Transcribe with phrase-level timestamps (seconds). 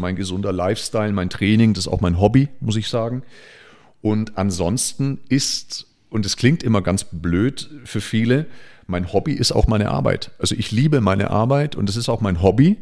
[0.00, 3.22] mein gesunder Lifestyle, mein Training, das ist auch mein Hobby, muss ich sagen.
[4.02, 8.46] Und ansonsten ist, und es klingt immer ganz blöd für viele,
[8.86, 10.32] mein Hobby ist auch meine Arbeit.
[10.38, 12.76] Also ich liebe meine Arbeit und es ist auch mein Hobby.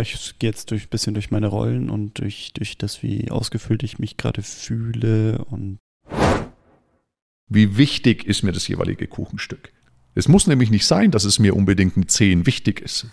[0.00, 3.82] Ich gehe jetzt durch ein bisschen durch meine Rollen und durch, durch das, wie ausgefüllt
[3.82, 5.78] ich mich gerade fühle und
[7.48, 9.72] wie wichtig ist mir das jeweilige Kuchenstück.
[10.14, 13.06] Es muss nämlich nicht sein, dass es mir unbedingt ein 10 wichtig ist.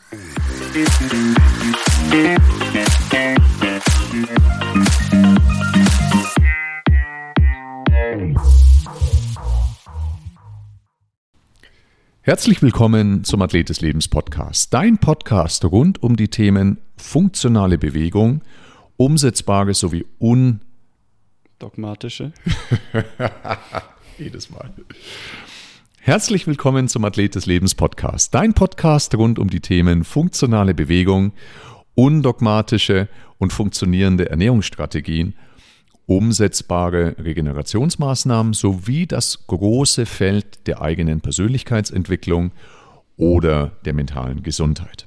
[12.21, 18.41] Herzlich willkommen zum Athlet des Lebens Podcast, dein Podcast rund um die Themen funktionale Bewegung,
[18.97, 22.33] umsetzbare sowie undogmatische.
[24.17, 24.73] Jedes Mal.
[26.01, 31.33] Herzlich willkommen zum Athlet des Lebens Podcast, dein Podcast rund um die Themen funktionale Bewegung,
[31.93, 35.35] undogmatische und funktionierende Ernährungsstrategien,
[36.05, 42.51] umsetzbare Regenerationsmaßnahmen sowie das große Feld der eigenen Persönlichkeitsentwicklung
[43.17, 45.05] oder der mentalen Gesundheit.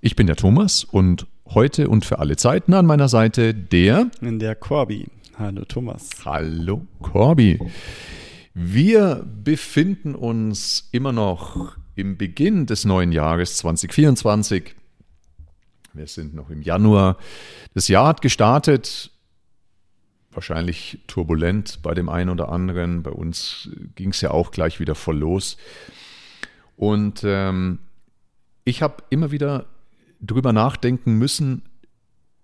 [0.00, 4.54] Ich bin der Thomas und heute und für alle Zeiten an meiner Seite der der
[4.54, 5.08] Corby.
[5.38, 6.08] Hallo Thomas.
[6.24, 7.58] Hallo Corby.
[8.54, 14.74] Wir befinden uns immer noch im Beginn des neuen Jahres 2024.
[15.92, 17.16] Wir sind noch im Januar.
[17.74, 19.12] Das Jahr hat gestartet,
[20.32, 23.04] wahrscheinlich turbulent bei dem einen oder anderen.
[23.04, 25.56] Bei uns ging es ja auch gleich wieder voll los.
[26.76, 27.78] Und ähm,
[28.64, 29.66] ich habe immer wieder
[30.20, 31.62] drüber nachdenken müssen,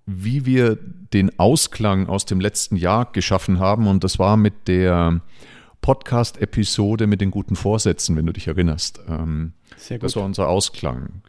[0.06, 3.88] wie wir den Ausklang aus dem letzten Jahr geschaffen haben.
[3.88, 5.20] Und das war mit der
[5.86, 8.98] Podcast-Episode mit den guten Vorsätzen, wenn du dich erinnerst.
[9.08, 10.06] Ähm, Sehr gut.
[10.06, 11.22] Das war unser Ausklang.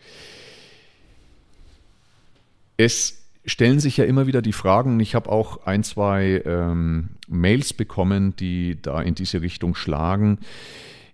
[2.75, 4.99] Es stellen sich ja immer wieder die Fragen.
[4.99, 10.39] Ich habe auch ein, zwei ähm, Mails bekommen, die da in diese Richtung schlagen.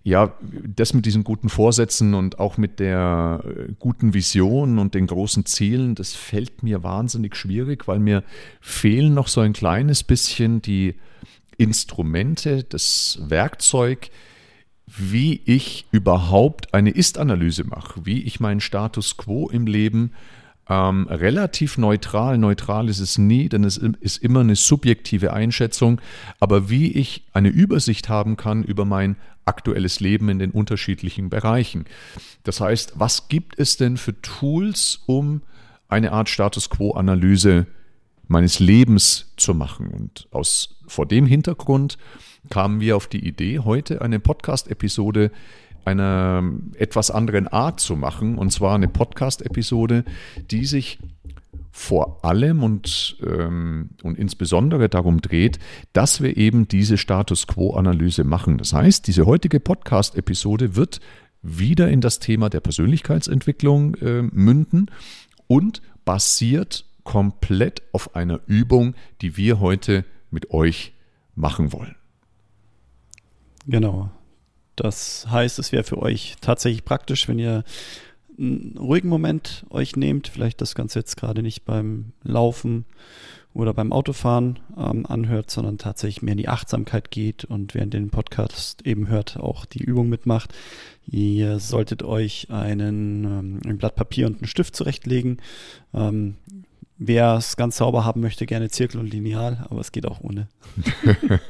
[0.04, 5.06] Ja, das mit diesen guten Vorsätzen und auch mit der äh, guten Vision und den
[5.06, 8.24] großen Zielen, das fällt mir wahnsinnig schwierig, weil mir
[8.62, 10.94] fehlen noch so ein kleines bisschen die
[11.58, 14.10] Instrumente, das Werkzeug,
[14.86, 20.12] wie ich überhaupt eine Ist-Analyse mache, wie ich meinen Status quo im Leben
[20.68, 26.00] ähm, relativ neutral, neutral ist es nie, denn es ist immer eine subjektive Einschätzung,
[26.40, 31.84] aber wie ich eine Übersicht haben kann über mein aktuelles Leben in den unterschiedlichen Bereichen.
[32.44, 35.42] Das heißt, was gibt es denn für Tools, um
[35.88, 37.66] eine Art Status quo-Analyse
[38.28, 39.88] meines Lebens zu machen?
[39.88, 41.98] Und aus vor dem Hintergrund
[42.50, 45.30] kamen wir auf die Idee, heute eine Podcast-Episode
[45.84, 46.42] einer
[46.76, 48.38] etwas anderen Art zu machen.
[48.38, 50.04] Und zwar eine Podcast-Episode,
[50.50, 50.98] die sich
[51.70, 55.58] vor allem und, ähm, und insbesondere darum dreht,
[55.92, 58.58] dass wir eben diese Status Quo-Analyse machen.
[58.58, 61.00] Das heißt, diese heutige Podcast-Episode wird
[61.42, 64.90] wieder in das Thema der Persönlichkeitsentwicklung äh, münden
[65.48, 70.92] und basiert komplett auf einer Übung, die wir heute mit euch
[71.34, 71.94] machen wollen.
[73.66, 74.10] Genau.
[74.76, 77.64] Das heißt, es wäre für euch tatsächlich praktisch, wenn ihr
[78.36, 82.84] einen ruhigen Moment euch nehmt, vielleicht das Ganze jetzt gerade nicht beim Laufen
[83.52, 88.10] oder beim Autofahren ähm, anhört, sondern tatsächlich mehr in die Achtsamkeit geht und während den
[88.10, 90.52] Podcast eben hört, auch die Übung mitmacht.
[91.06, 95.38] Ihr solltet euch einen, ähm, ein Blatt Papier und einen Stift zurechtlegen.
[95.92, 96.34] Ähm,
[96.96, 100.48] Wer es ganz sauber haben möchte, gerne Zirkel und Lineal, aber es geht auch ohne.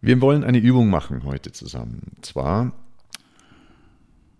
[0.00, 2.12] Wir wollen eine Übung machen heute zusammen.
[2.16, 2.72] Und zwar,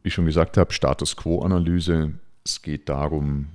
[0.03, 2.15] wie ich schon gesagt habe, Status Quo-Analyse.
[2.45, 3.49] Es geht darum,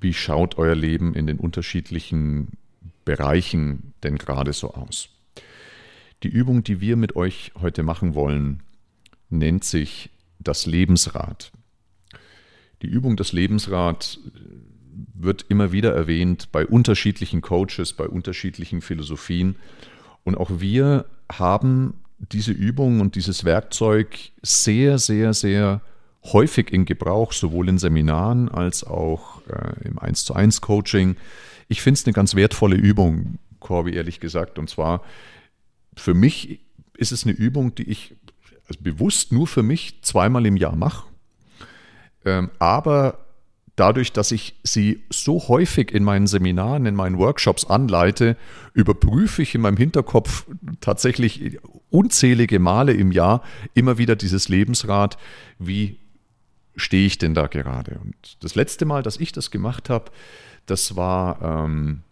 [0.00, 2.52] wie schaut euer Leben in den unterschiedlichen
[3.04, 5.08] Bereichen denn gerade so aus.
[6.22, 8.62] Die Übung, die wir mit euch heute machen wollen,
[9.28, 11.50] nennt sich das Lebensrad.
[12.82, 14.40] Die Übung des Lebensrad äh,
[15.14, 19.56] wird immer wieder erwähnt bei unterschiedlichen Coaches, bei unterschiedlichen Philosophien.
[20.24, 25.80] Und auch wir haben diese Übung und dieses Werkzeug sehr, sehr, sehr
[26.32, 31.16] häufig in Gebrauch, sowohl in Seminaren als auch äh, im 1 zu 1 Coaching.
[31.68, 34.58] Ich finde es eine ganz wertvolle Übung, Corby, ehrlich gesagt.
[34.58, 35.02] Und zwar
[35.96, 36.60] für mich
[36.96, 38.16] ist es eine Übung, die ich
[38.68, 41.06] also bewusst nur für mich zweimal im Jahr mache.
[42.26, 43.18] Ähm, aber
[43.76, 48.36] dadurch, dass ich sie so häufig in meinen Seminaren, in meinen Workshops anleite,
[48.74, 50.46] überprüfe ich in meinem Hinterkopf
[50.80, 51.58] tatsächlich
[51.90, 53.42] unzählige Male im Jahr
[53.74, 55.16] immer wieder dieses Lebensrad,
[55.58, 55.98] wie
[56.74, 57.98] stehe ich denn da gerade?
[58.02, 60.10] Und das letzte Mal, dass ich das gemacht habe,
[60.66, 62.02] das war ähm,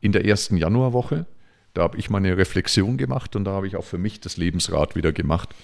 [0.00, 1.26] in der ersten Januarwoche.
[1.74, 4.94] Da habe ich meine Reflexion gemacht und da habe ich auch für mich das Lebensrad
[4.94, 5.54] wieder gemacht.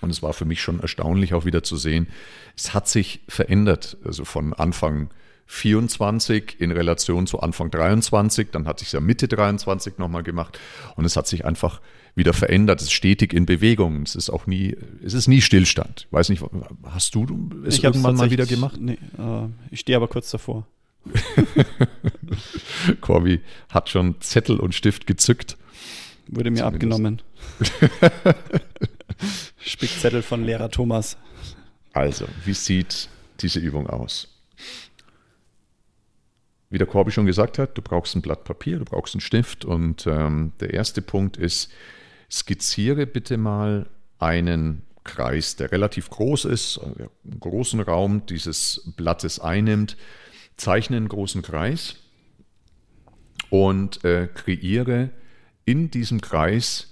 [0.00, 2.08] Und es war für mich schon erstaunlich auch wieder zu sehen,
[2.56, 3.96] es hat sich verändert.
[4.04, 5.10] Also von Anfang
[5.46, 10.60] 24 in Relation zu Anfang 23, dann hat sich ja Mitte 23 nochmal gemacht
[10.94, 11.80] und es hat sich einfach
[12.14, 16.06] wieder verändert, es ist stetig in Bewegung, es ist auch nie, es ist nie Stillstand.
[16.06, 16.42] Ich weiß nicht,
[16.84, 18.76] hast du es ich irgendwann mal wieder gemacht?
[18.80, 20.68] Nee, äh, ich stehe aber kurz davor.
[23.00, 25.56] Corby hat schon Zettel und Stift gezückt.
[26.28, 26.74] Wurde mir Zumindest.
[26.74, 27.22] abgenommen.
[29.60, 31.16] Spickzettel von Lehrer Thomas.
[31.92, 33.08] Also, wie sieht
[33.40, 34.28] diese Übung aus?
[36.70, 39.64] Wie der Corby schon gesagt hat, du brauchst ein Blatt Papier, du brauchst einen Stift
[39.64, 41.70] und ähm, der erste Punkt ist,
[42.30, 49.40] skizziere bitte mal einen Kreis, der relativ groß ist, also einen großen Raum dieses Blattes
[49.40, 49.96] einnimmt.
[50.56, 51.96] Zeichne einen großen Kreis
[53.48, 55.10] und äh, kreiere
[55.64, 56.89] in diesem Kreis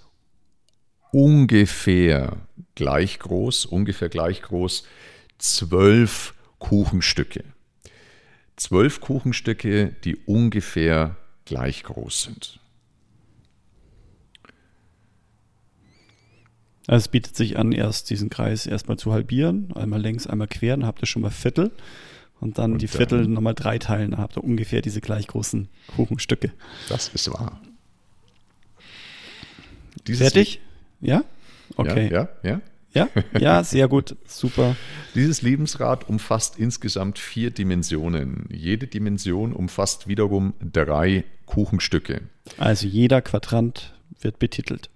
[1.13, 2.37] ungefähr
[2.75, 4.85] gleich groß, ungefähr gleich groß,
[5.39, 7.45] zwölf Kuchenstücke.
[8.57, 12.61] Zwölf Kuchenstücke, die ungefähr gleich groß sind.
[16.87, 20.77] Also es bietet sich an, erst diesen Kreis erstmal zu halbieren, einmal längs, einmal quer,
[20.77, 21.71] dann habt ihr schon mal Viertel.
[22.41, 25.27] Und dann und die Viertel dann, nochmal drei teilen, dann habt ihr ungefähr diese gleich
[25.27, 26.53] großen Kuchenstücke.
[26.89, 27.61] Das ist wahr.
[30.07, 30.61] Dieses Fertig?
[31.01, 31.25] Ja?
[31.77, 32.11] Okay.
[32.11, 32.61] Ja, ja, ja.
[32.95, 33.09] Ja,
[33.39, 34.75] ja, sehr gut, super.
[35.15, 38.47] Dieses Lebensrad umfasst insgesamt vier Dimensionen.
[38.51, 42.23] Jede Dimension umfasst wiederum drei Kuchenstücke.
[42.57, 44.89] Also jeder Quadrant wird betitelt.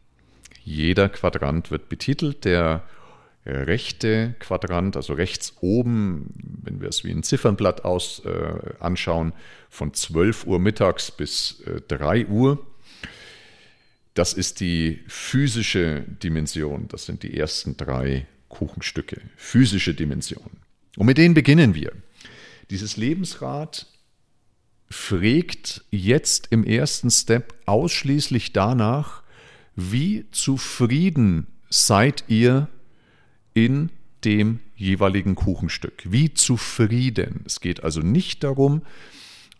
[0.64, 2.44] Jeder Quadrant wird betitelt.
[2.46, 2.82] Der
[3.44, 6.32] rechte Quadrant, also rechts oben,
[6.62, 9.32] wenn wir es wie ein Ziffernblatt aus, äh, anschauen,
[9.68, 12.64] von 12 Uhr mittags bis äh, 3 Uhr.
[14.14, 16.88] Das ist die physische Dimension.
[16.88, 19.20] Das sind die ersten drei Kuchenstücke.
[19.36, 20.50] Physische Dimension.
[20.96, 21.92] Und mit denen beginnen wir.
[22.70, 23.86] Dieses Lebensrad
[24.90, 29.22] fragt jetzt im ersten Step ausschließlich danach,
[29.74, 32.68] wie zufrieden seid ihr
[33.54, 33.90] in
[34.24, 36.02] dem jeweiligen Kuchenstück.
[36.04, 37.40] Wie zufrieden.
[37.46, 38.82] Es geht also nicht darum,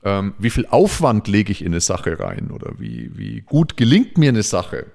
[0.05, 4.19] ähm, wie viel Aufwand lege ich in eine Sache rein oder wie, wie gut gelingt
[4.19, 4.87] mir eine Sache,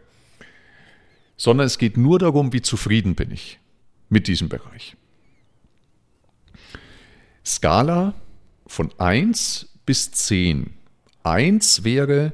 [1.36, 3.60] sondern es geht nur darum, wie zufrieden bin ich
[4.10, 4.96] mit diesem Bereich.
[7.46, 8.14] Skala
[8.66, 10.74] von 1 bis 10.
[11.24, 12.34] 1 wäre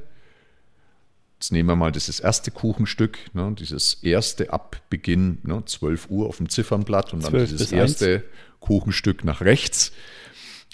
[1.44, 6.26] Jetzt nehmen wir mal dieses erste Kuchenstück, ne, dieses erste ab Beginn, ne, 12 Uhr
[6.26, 8.24] auf dem Ziffernblatt und dann dieses erste 1.
[8.60, 9.92] Kuchenstück nach rechts.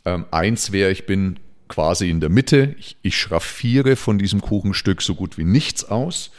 [0.05, 5.01] Ähm, eins wäre, ich bin quasi in der Mitte, ich, ich schraffiere von diesem Kuchenstück
[5.01, 6.31] so gut wie nichts aus.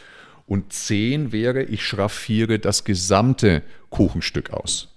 [0.45, 4.89] Und 10 wäre, ich schraffiere das gesamte Kuchenstück aus.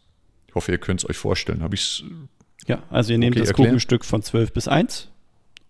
[0.48, 1.62] Ich hoffe, ihr könnt es euch vorstellen.
[1.62, 2.04] Habe ich es
[2.66, 3.68] ja, also ihr nehmt okay das erklärt?
[3.68, 5.08] Kuchenstück von 12 bis 1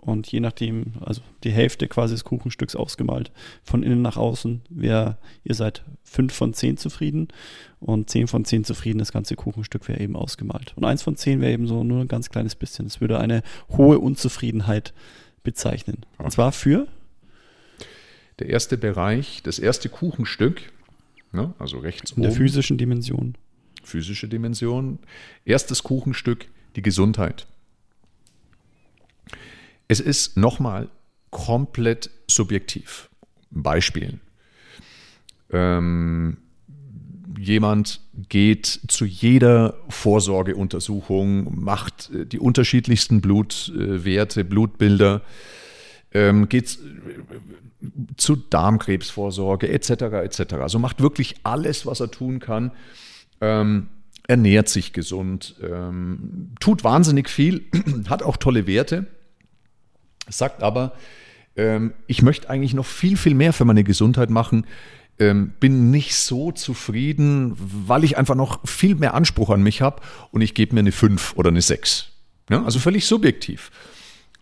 [0.04, 5.16] und je nachdem, also die Hälfte quasi des Kuchenstücks ausgemalt, von innen nach außen, wäre,
[5.44, 7.28] ihr seid 5 von 10 zufrieden
[7.80, 10.74] und 10 von 10 zufrieden, das ganze Kuchenstück wäre eben ausgemalt.
[10.76, 12.86] Und 1 von 10 wäre eben so nur ein ganz kleines bisschen.
[12.86, 14.92] Das würde eine hohe Unzufriedenheit
[15.42, 16.04] bezeichnen.
[16.18, 16.86] Und zwar für?
[18.40, 20.72] Der erste Bereich, das erste Kuchenstück,
[21.32, 22.22] ne, also rechts In oben.
[22.24, 23.36] der physischen Dimension.
[23.82, 24.98] Physische Dimension.
[25.44, 27.46] Erstes Kuchenstück, die Gesundheit.
[29.88, 30.88] Es ist nochmal
[31.30, 33.10] komplett subjektiv.
[33.54, 34.20] Beispielen.
[35.50, 36.38] Ähm,
[37.38, 45.22] jemand geht zu jeder Vorsorgeuntersuchung, macht äh, die unterschiedlichsten Blutwerte, Blutbilder,
[46.12, 47.86] ähm, geht äh,
[48.16, 49.90] zu Darmkrebsvorsorge etc.
[49.90, 50.54] etc.
[50.54, 52.72] Also macht wirklich alles, was er tun kann,
[53.40, 53.88] ähm,
[54.26, 57.66] ernährt sich gesund, ähm, tut wahnsinnig viel,
[58.08, 59.06] hat auch tolle Werte
[60.28, 60.92] sagt aber,
[61.56, 64.66] ähm, ich möchte eigentlich noch viel, viel mehr für meine Gesundheit machen,
[65.18, 70.02] ähm, bin nicht so zufrieden, weil ich einfach noch viel mehr Anspruch an mich habe
[70.32, 72.10] und ich gebe mir eine 5 oder eine 6.
[72.50, 73.70] Ja, also völlig subjektiv.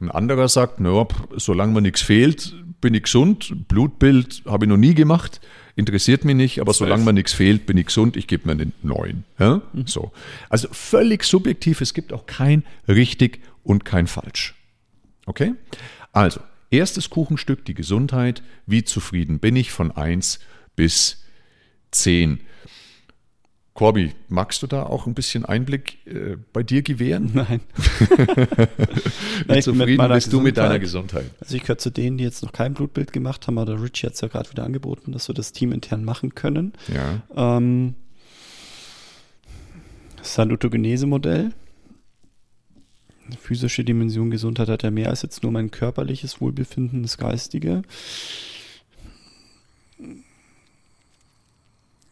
[0.00, 3.54] Ein anderer sagt, naja, solange mir nichts fehlt, bin ich gesund.
[3.68, 5.40] Blutbild habe ich noch nie gemacht,
[5.76, 8.72] interessiert mich nicht, aber solange mir nichts fehlt, bin ich gesund, ich gebe mir einen
[8.82, 9.24] 9.
[9.38, 9.62] Ja?
[9.72, 9.86] Mhm.
[9.86, 10.10] So.
[10.48, 14.54] Also völlig subjektiv, es gibt auch kein richtig und kein falsch.
[15.26, 15.54] Okay?
[16.12, 18.42] Also, erstes Kuchenstück, die Gesundheit.
[18.66, 20.40] Wie zufrieden bin ich von 1
[20.76, 21.24] bis
[21.92, 22.40] 10?
[23.74, 27.30] Corby, magst du da auch ein bisschen Einblick äh, bei dir gewähren?
[27.34, 27.60] Nein.
[29.48, 31.30] Wie zufrieden bist du mit deiner Gesundheit?
[31.40, 34.06] Also ich gehöre zu denen, die jetzt noch kein Blutbild gemacht haben, aber der Richie
[34.06, 36.74] hat es ja gerade wieder angeboten, dass wir das Team intern machen können.
[36.92, 37.56] Ja.
[37.56, 37.94] Ähm,
[40.20, 41.52] Salutogenese-Modell.
[43.40, 47.82] Physische Dimension Gesundheit hat ja mehr als jetzt nur mein körperliches Wohlbefinden, das geistige.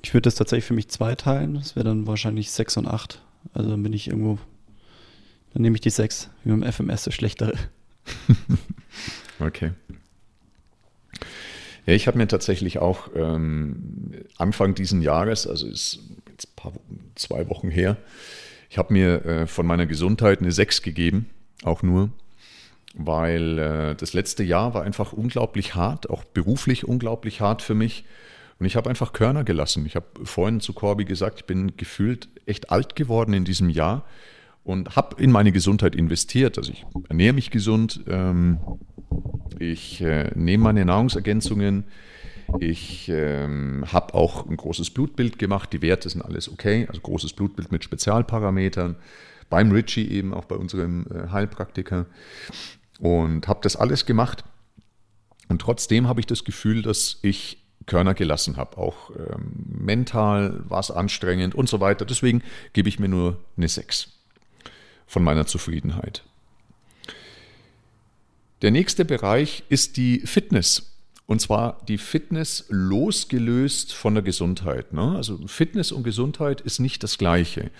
[0.02, 1.54] Ich würde das tatsächlich für mich zweiteilen.
[1.54, 3.22] Das wäre dann wahrscheinlich 6 und 8.
[3.52, 4.38] Also dann bin ich irgendwo.
[5.52, 7.52] Dann nehme ich die 6, wie beim FMS das schlechtere.
[9.40, 9.72] okay.
[11.86, 16.72] Ja, ich habe mir tatsächlich auch ähm, Anfang diesen Jahres, also ist jetzt paar,
[17.16, 17.96] zwei Wochen her,
[18.70, 21.28] ich habe mir äh, von meiner Gesundheit eine 6 gegeben,
[21.64, 22.10] auch nur,
[22.94, 28.04] weil äh, das letzte Jahr war einfach unglaublich hart, auch beruflich unglaublich hart für mich.
[28.60, 29.86] Und ich habe einfach Körner gelassen.
[29.86, 34.04] Ich habe vorhin zu Corby gesagt, ich bin gefühlt echt alt geworden in diesem Jahr
[34.62, 36.56] und habe in meine Gesundheit investiert.
[36.56, 38.60] Also ich ernähre mich gesund, ähm,
[39.58, 41.84] ich äh, nehme meine Nahrungsergänzungen,
[42.58, 47.32] ich ähm, habe auch ein großes Blutbild gemacht, die Werte sind alles okay, also großes
[47.34, 48.96] Blutbild mit Spezialparametern,
[49.48, 52.06] beim Richie eben, auch bei unserem äh, Heilpraktiker
[52.98, 54.44] und habe das alles gemacht.
[55.48, 58.78] Und trotzdem habe ich das Gefühl, dass ich Körner gelassen habe.
[58.78, 62.04] Auch ähm, mental war es anstrengend und so weiter.
[62.04, 62.42] Deswegen
[62.72, 64.12] gebe ich mir nur eine 6
[65.06, 66.22] von meiner Zufriedenheit.
[68.62, 70.89] Der nächste Bereich ist die Fitness.
[71.30, 74.92] Und zwar die Fitness losgelöst von der Gesundheit.
[74.92, 75.14] Ne?
[75.14, 77.70] Also Fitness und Gesundheit ist nicht das gleiche.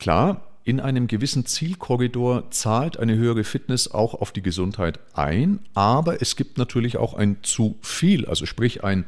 [0.00, 6.22] Klar, in einem gewissen Zielkorridor zahlt eine höhere Fitness auch auf die Gesundheit ein, aber
[6.22, 9.04] es gibt natürlich auch ein zu viel, also sprich ein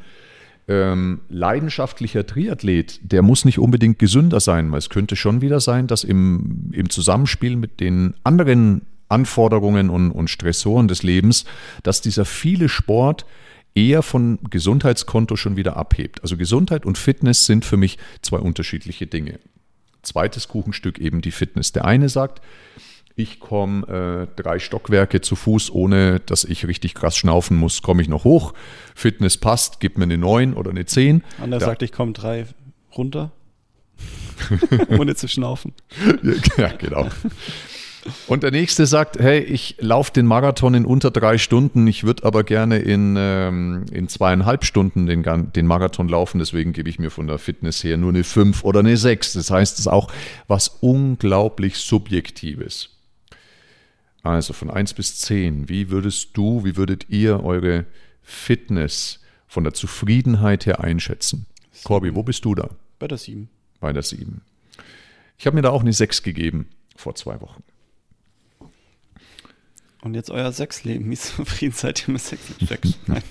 [0.69, 5.89] ähm, leidenschaftlicher Triathlet, der muss nicht unbedingt gesünder sein, weil es könnte schon wieder sein,
[5.89, 11.45] dass im, im Zusammenspiel mit den anderen Anforderungen und, und Stressoren des Lebens,
[11.83, 13.25] dass dieser viele Sport
[13.75, 16.23] eher von Gesundheitskonto schon wieder abhebt.
[16.23, 19.38] Also Gesundheit und Fitness sind für mich zwei unterschiedliche Dinge
[20.02, 21.73] zweites Kuchenstück eben die Fitness.
[21.73, 22.42] Der eine sagt,
[23.14, 28.02] ich komme äh, drei Stockwerke zu Fuß, ohne dass ich richtig krass schnaufen muss, komme
[28.02, 28.54] ich noch hoch.
[28.95, 31.23] Fitness passt, gib mir eine 9 oder eine 10.
[31.40, 32.47] Anderer da, sagt, ich komme drei
[32.97, 33.31] runter,
[34.88, 35.73] ohne zu schnaufen.
[36.57, 37.09] ja, genau.
[38.27, 42.25] Und der nächste sagt, hey, ich laufe den Marathon in unter drei Stunden, ich würde
[42.25, 47.11] aber gerne in, ähm, in zweieinhalb Stunden den, den Marathon laufen, deswegen gebe ich mir
[47.11, 49.35] von der Fitness her nur eine fünf oder eine sechs.
[49.35, 50.11] Das heißt, es ist auch
[50.49, 52.91] was unglaublich Subjektives.
[54.25, 57.87] Also von eins bis zehn, wie würdest du, wie würdet ihr eure
[58.23, 61.47] Fitness von der Zufriedenheit her einschätzen?
[61.85, 62.71] Corby, wo bist du da?
[62.99, 63.49] Bei der sieben.
[63.81, 64.43] Bei der sieben.
[65.39, 67.65] Ich habe mir da auch eine sechs gegeben vor zwei Wochen.
[70.03, 71.11] Und jetzt euer Sexleben.
[71.11, 72.43] Wie zufrieden seid ihr mit Sex?
[72.67, 72.99] Sex?
[73.07, 73.23] Nein.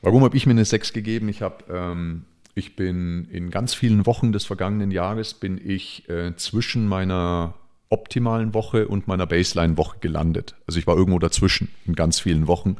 [0.00, 1.28] Warum habe ich mir eine Sex gegeben?
[1.28, 2.24] Ich habe, ähm,
[2.54, 7.54] ich bin in ganz vielen Wochen des vergangenen Jahres bin ich äh, zwischen meiner
[7.88, 10.54] optimalen Woche und meiner Baseline-Woche gelandet.
[10.66, 12.76] Also ich war irgendwo dazwischen in ganz vielen Wochen,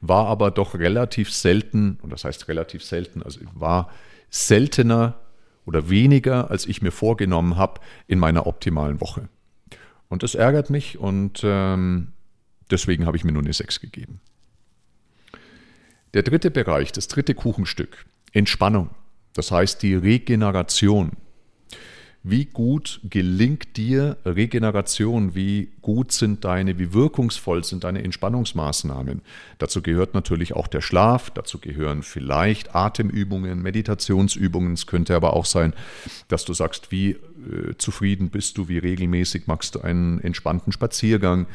[0.00, 3.90] war aber doch relativ selten, und das heißt relativ selten, also war
[4.30, 5.18] seltener
[5.66, 9.28] oder weniger, als ich mir vorgenommen habe in meiner optimalen Woche.
[10.08, 12.12] Und das ärgert mich und ähm,
[12.70, 14.20] deswegen habe ich mir nur eine 6 gegeben.
[16.14, 18.90] Der dritte Bereich, das dritte Kuchenstück, Entspannung.
[19.34, 21.12] Das heißt die Regeneration.
[22.28, 25.36] Wie gut gelingt dir Regeneration?
[25.36, 29.22] Wie gut sind deine, wie wirkungsvoll sind deine Entspannungsmaßnahmen?
[29.58, 34.72] Dazu gehört natürlich auch der Schlaf, dazu gehören vielleicht Atemübungen, Meditationsübungen.
[34.72, 35.72] Es könnte aber auch sein,
[36.26, 37.16] dass du sagst, wie
[37.78, 41.46] zufrieden bist du, wie regelmäßig machst du einen entspannten Spaziergang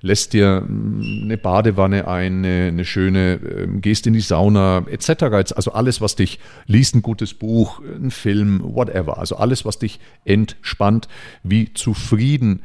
[0.00, 5.24] lässt dir mm, eine Badewanne ein, eine, eine schöne, ähm, gehst in die Sauna etc.
[5.54, 9.18] Also alles, was dich liest, ein gutes Buch, ein Film, whatever.
[9.18, 11.08] Also alles, was dich entspannt.
[11.42, 12.62] Wie zufrieden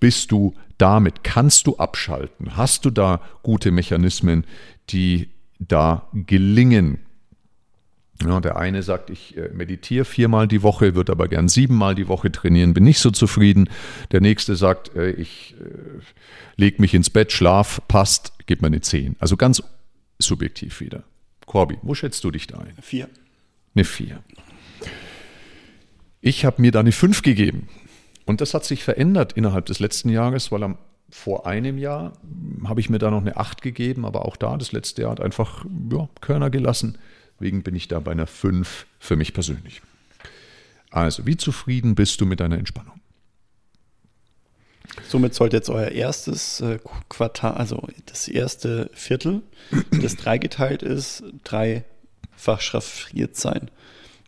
[0.00, 1.24] bist du damit?
[1.24, 2.56] Kannst du abschalten?
[2.56, 4.44] Hast du da gute Mechanismen,
[4.90, 6.98] die da gelingen?
[8.22, 12.06] Ja, der eine sagt, ich äh, meditiere viermal die Woche, würde aber gern siebenmal die
[12.06, 13.68] Woche trainieren, bin nicht so zufrieden.
[14.12, 16.00] Der nächste sagt, äh, ich äh,
[16.56, 19.16] lege mich ins Bett, schlaf, passt, gib mir eine zehn.
[19.18, 19.62] Also ganz
[20.18, 21.02] subjektiv wieder.
[21.46, 22.74] Corby, wo schätzt du dich da ein?
[22.80, 23.08] Vier.
[23.74, 24.22] Eine vier.
[26.20, 27.68] Ich habe mir da eine fünf gegeben.
[28.26, 30.78] Und das hat sich verändert innerhalb des letzten Jahres, weil am,
[31.10, 32.12] vor einem Jahr
[32.64, 35.20] habe ich mir da noch eine acht gegeben, aber auch da, das letzte Jahr hat
[35.20, 36.96] einfach ja, Körner gelassen
[37.34, 39.82] Deswegen bin ich da bei einer 5 für mich persönlich.
[40.90, 43.00] Also, wie zufrieden bist du mit deiner Entspannung?
[45.08, 49.42] Somit sollte jetzt euer erstes äh, Quartal, also das erste Viertel,
[49.90, 53.70] das dreigeteilt ist, dreifach schraffiert sein.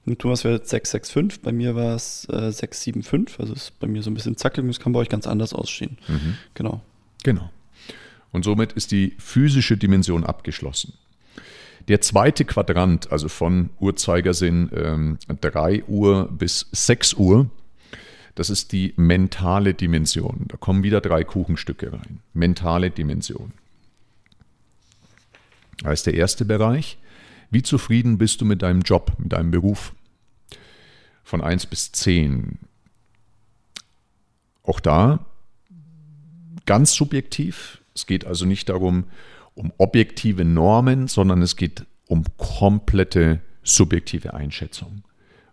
[0.04, 4.02] Mit Thomas wäre es 665, bei mir war es äh, 675, also ist bei mir
[4.02, 5.98] so ein bisschen zackelig, das kann bei euch ganz anders aussehen.
[6.08, 6.36] Mhm.
[6.54, 6.80] Genau.
[7.22, 7.50] Genau.
[8.32, 10.94] Und somit ist die physische Dimension abgeschlossen.
[11.88, 17.48] Der zweite Quadrant, also von Uhrzeigersinn ähm, 3 Uhr bis 6 Uhr,
[18.34, 20.44] das ist die mentale Dimension.
[20.48, 22.20] Da kommen wieder drei Kuchenstücke rein.
[22.34, 23.52] Mentale Dimension.
[25.82, 26.98] Da ist der erste Bereich.
[27.50, 29.94] Wie zufrieden bist du mit deinem Job, mit deinem Beruf?
[31.24, 32.58] Von 1 bis 10.
[34.62, 35.24] Auch da
[36.66, 37.80] ganz subjektiv.
[37.94, 39.04] Es geht also nicht darum,
[39.56, 45.02] um objektive Normen, sondern es geht um komplette subjektive Einschätzung.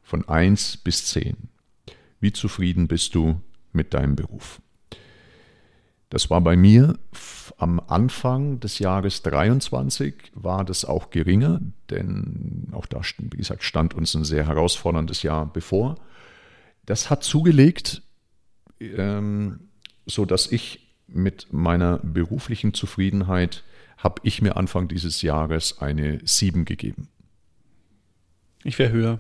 [0.03, 1.35] Von 1 bis 10.
[2.19, 3.41] Wie zufrieden bist du
[3.71, 4.61] mit deinem Beruf?
[6.09, 6.99] Das war bei mir
[7.57, 13.95] am Anfang des Jahres 23 war das auch geringer, denn auch da, wie gesagt, stand
[13.95, 15.95] uns ein sehr herausforderndes Jahr bevor.
[16.85, 18.03] Das hat zugelegt,
[18.79, 19.69] ähm,
[20.05, 23.63] so dass ich mit meiner beruflichen Zufriedenheit
[24.03, 27.07] habe ich mir Anfang dieses Jahres eine 7 gegeben.
[28.63, 29.19] Ich wäre höher.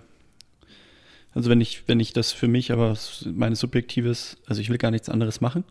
[1.33, 4.91] Also wenn ich, wenn ich das für mich, aber meine subjektives, also ich will gar
[4.91, 5.63] nichts anderes machen.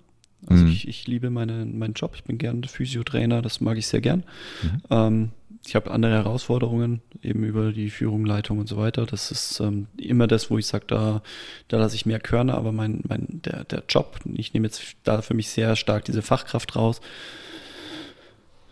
[0.47, 0.73] Also mhm.
[0.73, 4.25] ich, ich liebe meine, meinen Job, ich bin gern Physiotrainer, das mag ich sehr gern.
[4.63, 4.83] Mhm.
[4.91, 5.31] Ähm,
[5.65, 9.07] ich habe andere Herausforderungen, eben über die Führung, Leitung und so weiter.
[9.07, 11.23] Das ist ähm, immer das, wo ich sage, da,
[11.69, 15.23] da lasse ich mehr Körner, aber mein, mein, der, der Job, ich nehme jetzt da
[15.23, 17.01] für mich sehr stark diese Fachkraft raus.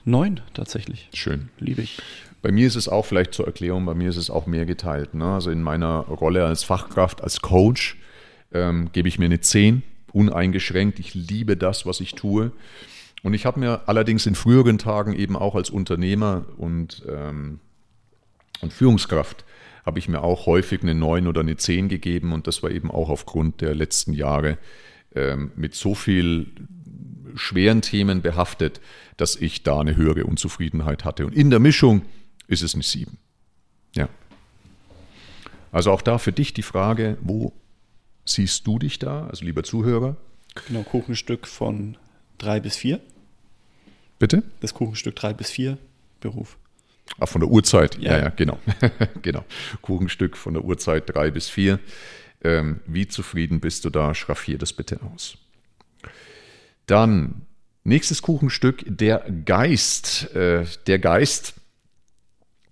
[0.04, 1.09] Neun tatsächlich.
[1.14, 1.50] Schön.
[1.59, 2.00] Liebe ich.
[2.42, 5.14] Bei mir ist es auch vielleicht zur Erklärung, bei mir ist es auch mehr geteilt.
[5.14, 5.26] Ne?
[5.26, 7.99] Also in meiner Rolle als Fachkraft, als Coach
[8.52, 10.99] ähm, gebe ich mir eine 10, uneingeschränkt.
[10.99, 12.52] Ich liebe das, was ich tue.
[13.23, 17.60] Und ich habe mir allerdings in früheren Tagen eben auch als Unternehmer und, ähm,
[18.63, 19.45] und Führungskraft
[19.84, 22.32] habe ich mir auch häufig eine 9 oder eine 10 gegeben.
[22.32, 24.56] Und das war eben auch aufgrund der letzten Jahre
[25.15, 26.47] ähm, mit so viel
[27.36, 28.80] schweren Themen behaftet,
[29.16, 31.26] dass ich da eine höhere Unzufriedenheit hatte.
[31.26, 32.02] Und in der Mischung
[32.47, 33.19] ist es eine 7.
[33.95, 34.08] Ja.
[35.73, 37.52] Also auch da für dich die Frage, wo
[38.25, 40.16] siehst du dich da, also lieber Zuhörer?
[40.66, 41.97] Genau, Kuchenstück von
[42.38, 43.00] 3 bis 4.
[44.19, 44.43] Bitte?
[44.60, 45.78] Das Kuchenstück 3 bis 4,
[46.21, 46.58] Beruf.
[47.19, 48.58] Ach, von der Uhrzeit, ja, ja, ja genau.
[49.23, 49.45] genau.
[49.82, 51.78] Kuchenstück von der Uhrzeit 3 bis 4.
[52.43, 54.14] Ähm, wie zufrieden bist du da?
[54.14, 55.36] Schraffier das bitte aus.
[56.91, 57.43] Dann
[57.85, 60.35] nächstes Kuchenstück, der Geist.
[60.35, 61.55] Äh, der Geist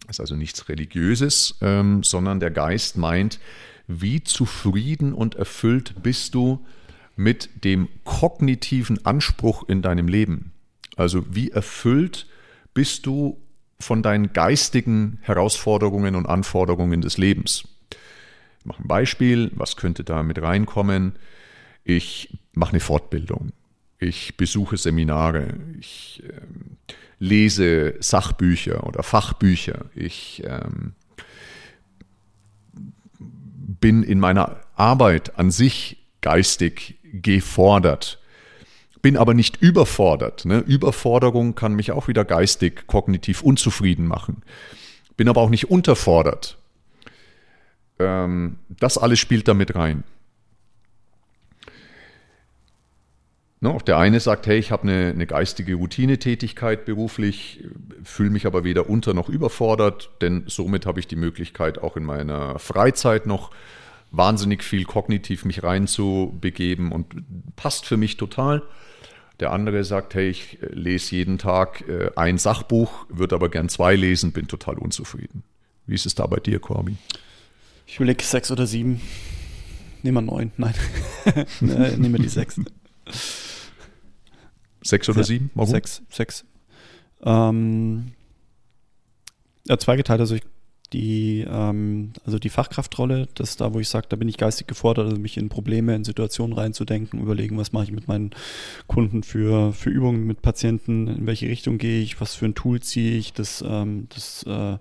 [0.08, 3.38] ist also nichts Religiöses, ähm, sondern der Geist meint,
[3.86, 6.66] wie zufrieden und erfüllt bist du
[7.14, 10.52] mit dem kognitiven Anspruch in deinem Leben.
[10.96, 12.26] Also wie erfüllt
[12.74, 13.40] bist du
[13.78, 17.68] von deinen geistigen Herausforderungen und Anforderungen des Lebens.
[18.58, 21.12] Ich mache ein Beispiel, was könnte da mit reinkommen?
[21.84, 23.52] Ich mache eine Fortbildung
[23.98, 26.76] ich besuche Seminare, ich ähm,
[27.18, 30.94] lese Sachbücher oder Fachbücher, ich ähm,
[33.18, 38.20] bin in meiner Arbeit an sich geistig gefordert,
[39.02, 40.44] bin aber nicht überfordert.
[40.44, 40.58] Ne?
[40.58, 44.42] Überforderung kann mich auch wieder geistig, kognitiv unzufrieden machen,
[45.16, 46.56] bin aber auch nicht unterfordert.
[47.98, 50.04] Ähm, das alles spielt damit rein.
[53.60, 57.64] Ne, auch der eine sagt, hey, ich habe eine, eine geistige Routinetätigkeit beruflich,
[58.04, 62.04] fühle mich aber weder unter noch überfordert, denn somit habe ich die Möglichkeit, auch in
[62.04, 63.50] meiner Freizeit noch
[64.12, 67.06] wahnsinnig viel kognitiv mich reinzubegeben und
[67.56, 68.62] passt für mich total.
[69.40, 73.96] Der andere sagt, hey, ich lese jeden Tag äh, ein Sachbuch, würde aber gern zwei
[73.96, 75.42] lesen, bin total unzufrieden.
[75.86, 76.96] Wie ist es da bei dir, Corby?
[77.86, 79.00] Ich überlege sechs oder sieben.
[80.02, 80.52] Nehmen wir neun.
[80.56, 80.74] Nein.
[81.60, 82.60] Nehmen wir die sechs.
[84.88, 85.50] Sechs oder ja, sieben?
[85.54, 85.70] Warum?
[85.70, 86.44] Sechs, sechs.
[87.22, 88.12] Ähm,
[89.66, 90.20] ja, zweigeteilt.
[90.20, 90.42] Also ich,
[90.94, 94.66] die, ähm, also die Fachkraftrolle, das ist da, wo ich sage, da bin ich geistig
[94.66, 98.30] gefordert, also mich in Probleme, in Situationen reinzudenken, überlegen, was mache ich mit meinen
[98.86, 102.80] Kunden für, für Übungen mit Patienten, in welche Richtung gehe ich, was für ein Tool
[102.80, 104.78] ziehe ich, das, ähm, das äh,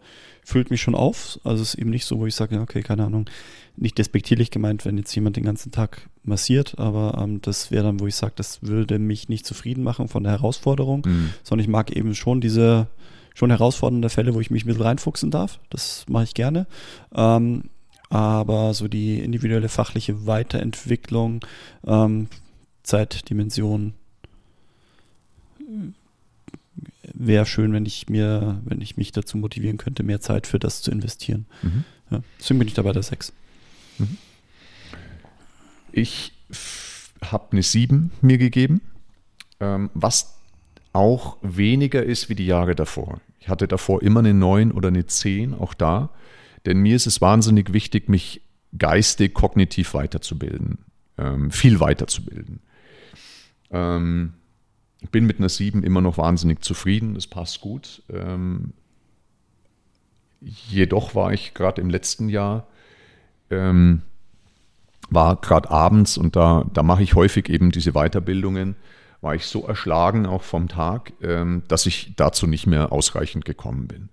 [0.47, 1.41] füllt mich schon auf.
[1.43, 3.29] Also es ist eben nicht so, wo ich sage, okay, keine Ahnung,
[3.75, 7.99] nicht despektierlich gemeint, wenn jetzt jemand den ganzen Tag massiert, aber ähm, das wäre dann,
[7.99, 11.33] wo ich sage, das würde mich nicht zufrieden machen von der Herausforderung, mhm.
[11.43, 12.87] sondern ich mag eben schon diese
[13.35, 15.59] schon herausfordernde Fälle, wo ich mich ein bisschen reinfuchsen darf.
[15.69, 16.65] Das mache ich gerne.
[17.13, 17.63] Ähm,
[18.09, 21.41] aber so die individuelle fachliche Weiterentwicklung,
[21.85, 22.29] ähm,
[22.83, 23.95] Zeitdimension,
[27.13, 30.81] wäre schön, wenn ich mir, wenn ich mich dazu motivieren könnte, mehr Zeit für das
[30.81, 31.45] zu investieren.
[31.61, 31.83] Mhm.
[32.11, 33.33] Ja, deswegen bin ich dabei der 6.
[33.97, 34.17] Mhm.
[35.91, 36.33] Ich
[37.23, 38.81] habe eine 7 mir gegeben,
[39.59, 40.37] ähm, was
[40.93, 43.21] auch weniger ist wie die Jahre davor.
[43.39, 46.09] Ich hatte davor immer eine 9 oder eine 10, auch da.
[46.65, 48.41] Denn mir ist es wahnsinnig wichtig, mich
[48.77, 50.79] geistig, kognitiv weiterzubilden,
[51.17, 52.59] ähm, viel weiterzubilden.
[53.71, 54.33] Ähm,
[55.11, 58.01] bin mit einer 7 immer noch wahnsinnig zufrieden, das passt gut.
[58.11, 58.73] Ähm,
[60.41, 62.67] jedoch war ich gerade im letzten Jahr,
[63.49, 64.01] ähm,
[65.09, 68.75] war gerade abends und da, da mache ich häufig eben diese Weiterbildungen,
[69.21, 73.87] war ich so erschlagen auch vom Tag, ähm, dass ich dazu nicht mehr ausreichend gekommen
[73.87, 74.09] bin.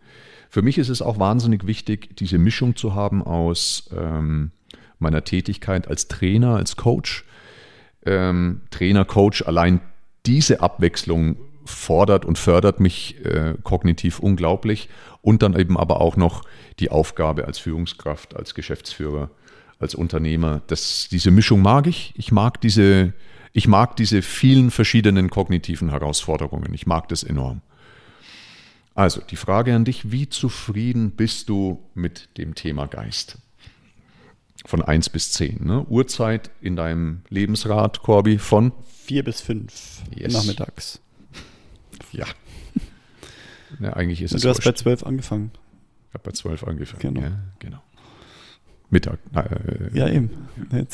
[0.49, 4.53] Für mich ist es auch wahnsinnig wichtig, diese Mischung zu haben aus ähm,
[4.99, 7.25] meiner Tätigkeit als Trainer, als Coach.
[8.07, 9.81] Ähm, Trainer, Coach, allein
[10.27, 14.89] diese Abwechslung fordert und fördert mich äh, kognitiv unglaublich
[15.23, 16.43] und dann eben aber auch noch
[16.79, 19.31] die Aufgabe als Führungskraft, als Geschäftsführer,
[19.79, 20.63] als Unternehmer.
[20.67, 22.13] Das, diese Mischung mag ich.
[22.17, 23.15] Ich mag diese,
[23.53, 26.75] ich mag diese vielen verschiedenen kognitiven Herausforderungen.
[26.75, 27.63] Ich mag das enorm.
[28.95, 33.39] Also die Frage an dich, wie zufrieden bist du mit dem Thema Geist?
[34.67, 35.65] Von 1 bis 10.
[35.65, 35.85] Ne?
[35.89, 38.73] Uhrzeit in deinem Lebensrat, Corby, von
[39.05, 40.33] 4 bis 5 yes.
[40.33, 41.01] nachmittags.
[42.13, 42.27] Ja.
[43.81, 43.93] ja.
[43.93, 44.43] Eigentlich ist Und es.
[44.43, 44.85] Du hast wurscht.
[44.85, 45.51] bei 12 angefangen.
[46.09, 47.01] Ich habe bei 12 angefangen.
[47.01, 47.21] Genau.
[47.21, 47.83] Ja, genau.
[48.91, 49.19] Mittag.
[49.35, 50.31] Äh, ja, eben.
[50.71, 50.85] Ja.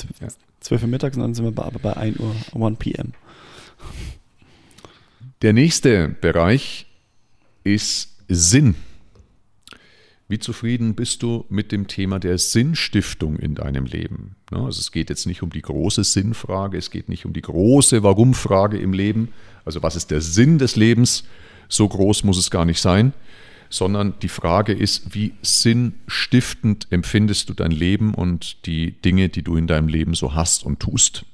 [0.61, 3.13] 12 Uhr mittags und dann sind wir bei, aber bei 1 Uhr, 1 p.m.
[5.43, 6.87] Der nächste Bereich
[7.65, 8.75] ist Sinn.
[10.31, 14.37] Wie zufrieden bist du mit dem Thema der Sinnstiftung in deinem Leben?
[14.53, 18.05] Also es geht jetzt nicht um die große Sinnfrage, es geht nicht um die große
[18.05, 19.31] Warum-Frage im Leben.
[19.65, 21.25] Also was ist der Sinn des Lebens?
[21.69, 23.13] So groß muss es gar nicht sein,
[23.71, 29.57] sondern die Frage ist, wie sinnstiftend empfindest du dein Leben und die Dinge, die du
[29.57, 31.25] in deinem Leben so hast und tust?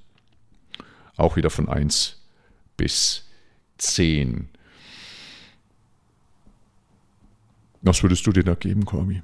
[1.18, 2.18] Auch wieder von 1
[2.78, 3.24] bis
[3.76, 4.48] 10.
[7.82, 9.22] Was würdest du dir da geben, Corby?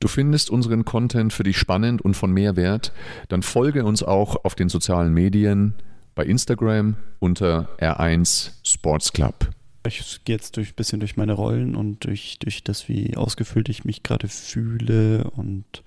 [0.00, 2.92] Du findest unseren Content für dich spannend und von Mehrwert,
[3.28, 5.74] dann folge uns auch auf den sozialen Medien
[6.14, 9.50] bei Instagram unter R1 Sports Club.
[9.86, 13.68] Ich gehe jetzt durch ein bisschen durch meine Rollen und durch, durch das, wie ausgefüllt
[13.68, 15.82] ich mich gerade fühle und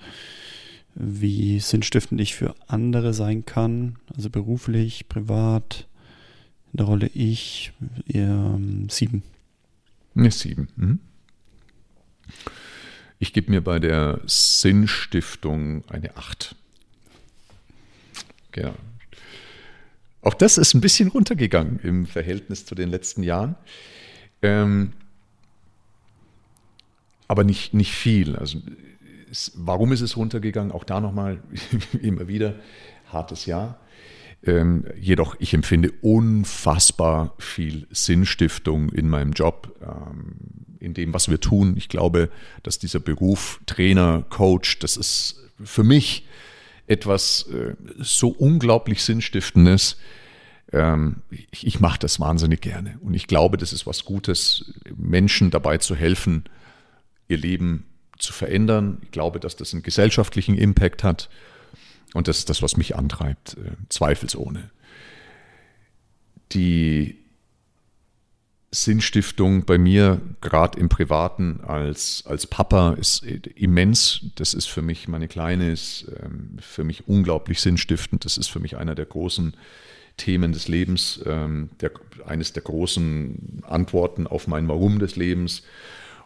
[0.96, 5.88] wie sinnstiftend ich für andere sein kann, also beruflich, privat,
[6.72, 7.72] in der Rolle ich,
[8.08, 9.24] eher sieben.
[10.16, 10.68] Eine 7.
[10.76, 11.00] Mhm.
[13.20, 16.56] Ich gebe mir bei der Sinnstiftung eine 8.
[18.52, 18.76] Genau.
[20.22, 23.56] Auch das ist ein bisschen runtergegangen im Verhältnis zu den letzten Jahren.
[24.42, 24.94] Ähm,
[27.28, 28.36] aber nicht, nicht viel.
[28.36, 28.62] Also,
[29.30, 30.72] es, warum ist es runtergegangen?
[30.72, 31.42] Auch da nochmal
[32.02, 32.56] immer wieder
[33.12, 33.80] hartes Jahr.
[34.44, 40.36] Ähm, jedoch, ich empfinde unfassbar viel Sinnstiftung in meinem Job, ähm,
[40.80, 41.76] in dem, was wir tun.
[41.76, 42.30] Ich glaube,
[42.64, 46.26] dass dieser Beruf Trainer, Coach, das ist für mich
[46.88, 49.98] etwas äh, so unglaublich Sinnstiftendes.
[50.72, 52.98] Ähm, ich, ich mache das wahnsinnig gerne.
[53.02, 56.46] Und ich glaube, das ist was Gutes, Menschen dabei zu helfen,
[57.28, 57.86] ihr Leben
[58.18, 59.00] zu verändern.
[59.02, 61.30] Ich glaube, dass das einen gesellschaftlichen Impact hat.
[62.14, 64.72] Und das ist das, was mich antreibt, äh, zweifelsohne.
[66.54, 67.20] Die
[68.72, 74.22] Sinnstiftung bei mir, gerade im Privaten als, als Papa, ist immens.
[74.36, 78.26] Das ist für mich, meine Kleine ist ähm, für mich unglaublich sinnstiftend.
[78.26, 79.56] Das ist für mich einer der großen
[80.18, 81.92] Themen des Lebens, ähm, der,
[82.28, 85.64] eines der großen Antworten auf mein Warum des Lebens.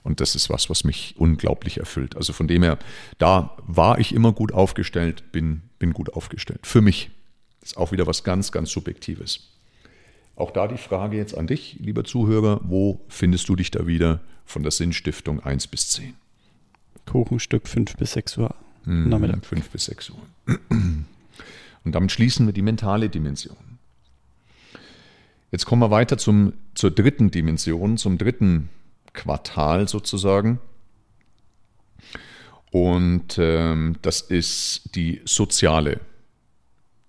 [0.04, 2.18] Und das ist was, was mich unglaublich erfüllt.
[2.18, 2.78] Also von dem her,
[3.18, 6.68] da war ich immer gut aufgestellt, bin, bin gut aufgestellt.
[6.68, 7.10] Für mich.
[7.62, 9.50] Das ist auch wieder was ganz, ganz Subjektives.
[10.36, 14.20] Auch da die Frage jetzt an dich, lieber Zuhörer, wo findest du dich da wieder
[14.46, 16.16] von der Sinnstiftung 1 bis 10?
[17.06, 18.56] Kuchenstück 5 bis 6 Uhr.
[18.86, 19.46] Mhm, Nachmittag.
[19.46, 20.22] 5 bis 6 Uhr.
[20.70, 23.58] Und damit schließen wir die mentale Dimension.
[25.52, 28.70] Jetzt kommen wir weiter zum, zur dritten Dimension, zum dritten
[29.14, 30.60] Quartal sozusagen.
[32.72, 36.00] Und ähm, das ist die soziale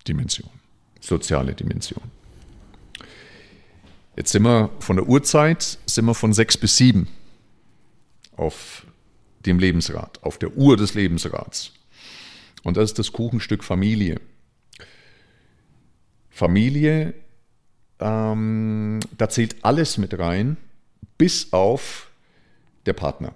[0.07, 0.51] Dimension.
[1.01, 2.03] Soziale Dimension.
[4.17, 7.09] Jetzt sind wir von der Uhrzeit, sind wir von sechs bis sieben
[8.37, 8.87] auf
[9.41, 11.73] dem Lebensrad, auf der Uhr des Lebensrads.
[12.63, 14.21] Und das ist das Kuchenstück Familie.
[16.31, 17.15] Familie,
[18.01, 20.57] ähm, da zählt alles mit rein,
[21.19, 22.11] bis auf
[22.87, 23.35] der Partner.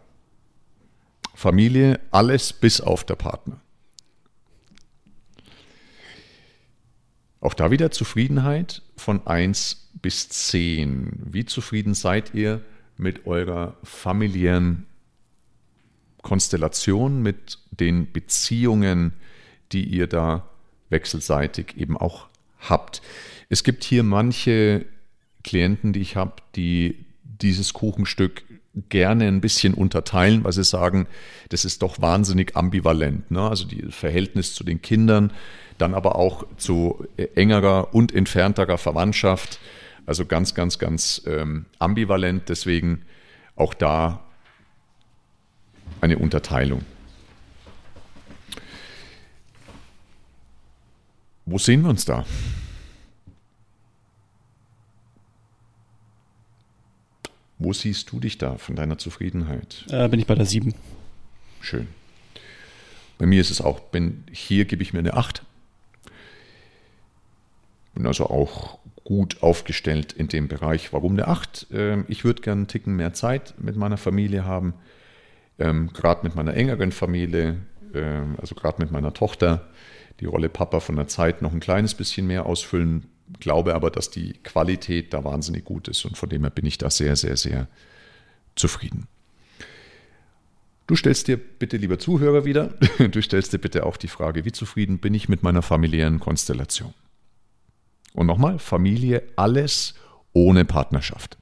[1.35, 3.61] Familie, alles bis auf der Partner.
[7.41, 11.27] Auch da wieder Zufriedenheit von 1 bis 10.
[11.31, 12.61] Wie zufrieden seid ihr
[12.97, 14.87] mit eurer familiären
[16.23, 19.15] Konstellation, mit den Beziehungen,
[19.71, 20.49] die ihr da
[20.91, 22.27] wechselseitig eben auch
[22.59, 23.01] habt?
[23.49, 24.85] Es gibt hier manche
[25.45, 27.05] Klienten, die ich habe, die
[27.41, 28.45] dieses Kuchenstück
[28.89, 31.07] gerne ein bisschen unterteilen, weil sie sagen,
[31.49, 33.31] das ist doch wahnsinnig ambivalent.
[33.31, 33.49] Ne?
[33.49, 35.33] Also das Verhältnis zu den Kindern,
[35.79, 39.59] dann aber auch zu engerer und entfernterer Verwandtschaft.
[40.07, 42.49] Also ganz, ganz, ganz ähm, ambivalent.
[42.49, 43.03] Deswegen
[43.57, 44.25] auch da
[46.01, 46.83] eine Unterteilung.
[51.47, 52.25] Wo sehen wir uns da?
[57.59, 59.85] Wo siehst du dich da von deiner Zufriedenheit?
[59.91, 60.75] Äh, bin ich bei der 7.
[61.61, 61.89] Schön.
[63.19, 65.43] Bei mir ist es auch, bin, hier gebe ich mir eine 8.
[67.95, 70.93] Bin also auch gut aufgestellt in dem Bereich.
[70.93, 71.67] Warum eine 8?
[71.73, 74.75] Ähm, ich würde gerne einen Ticken mehr Zeit mit meiner Familie haben,
[75.59, 77.57] ähm, gerade mit meiner engeren Familie,
[77.93, 79.67] ähm, also gerade mit meiner Tochter,
[80.21, 83.07] die Rolle Papa von der Zeit noch ein kleines bisschen mehr ausfüllen
[83.41, 86.79] glaube aber, dass die Qualität da wahnsinnig gut ist und von dem her bin ich
[86.79, 87.69] da sehr, sehr, sehr
[88.57, 89.07] zufrieden.
[90.87, 92.69] Du stellst dir bitte, lieber Zuhörer, wieder,
[93.11, 96.95] du stellst dir bitte auch die Frage, wie zufrieden bin ich mit meiner familiären Konstellation?
[98.15, 99.95] Und nochmal, Familie, alles
[100.33, 101.37] ohne Partnerschaft.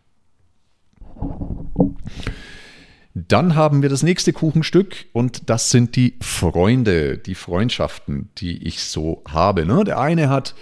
[3.14, 8.83] Dann haben wir das nächste Kuchenstück und das sind die Freunde, die Freundschaften, die ich
[8.83, 9.64] so habe.
[9.64, 9.85] Ne?
[9.85, 10.55] Der eine hat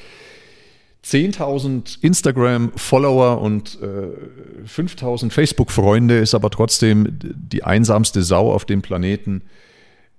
[1.05, 9.43] 10.000 Instagram-Follower und äh, 5.000 Facebook-Freunde, ist aber trotzdem die einsamste Sau auf dem Planeten,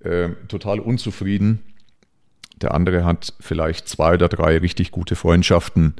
[0.00, 1.62] äh, total unzufrieden.
[2.62, 5.94] Der andere hat vielleicht zwei oder drei richtig gute Freundschaften,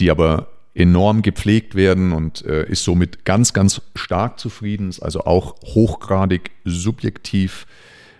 [0.00, 5.24] die aber enorm gepflegt werden und äh, ist somit ganz, ganz stark zufrieden, ist also
[5.24, 7.66] auch hochgradig subjektiv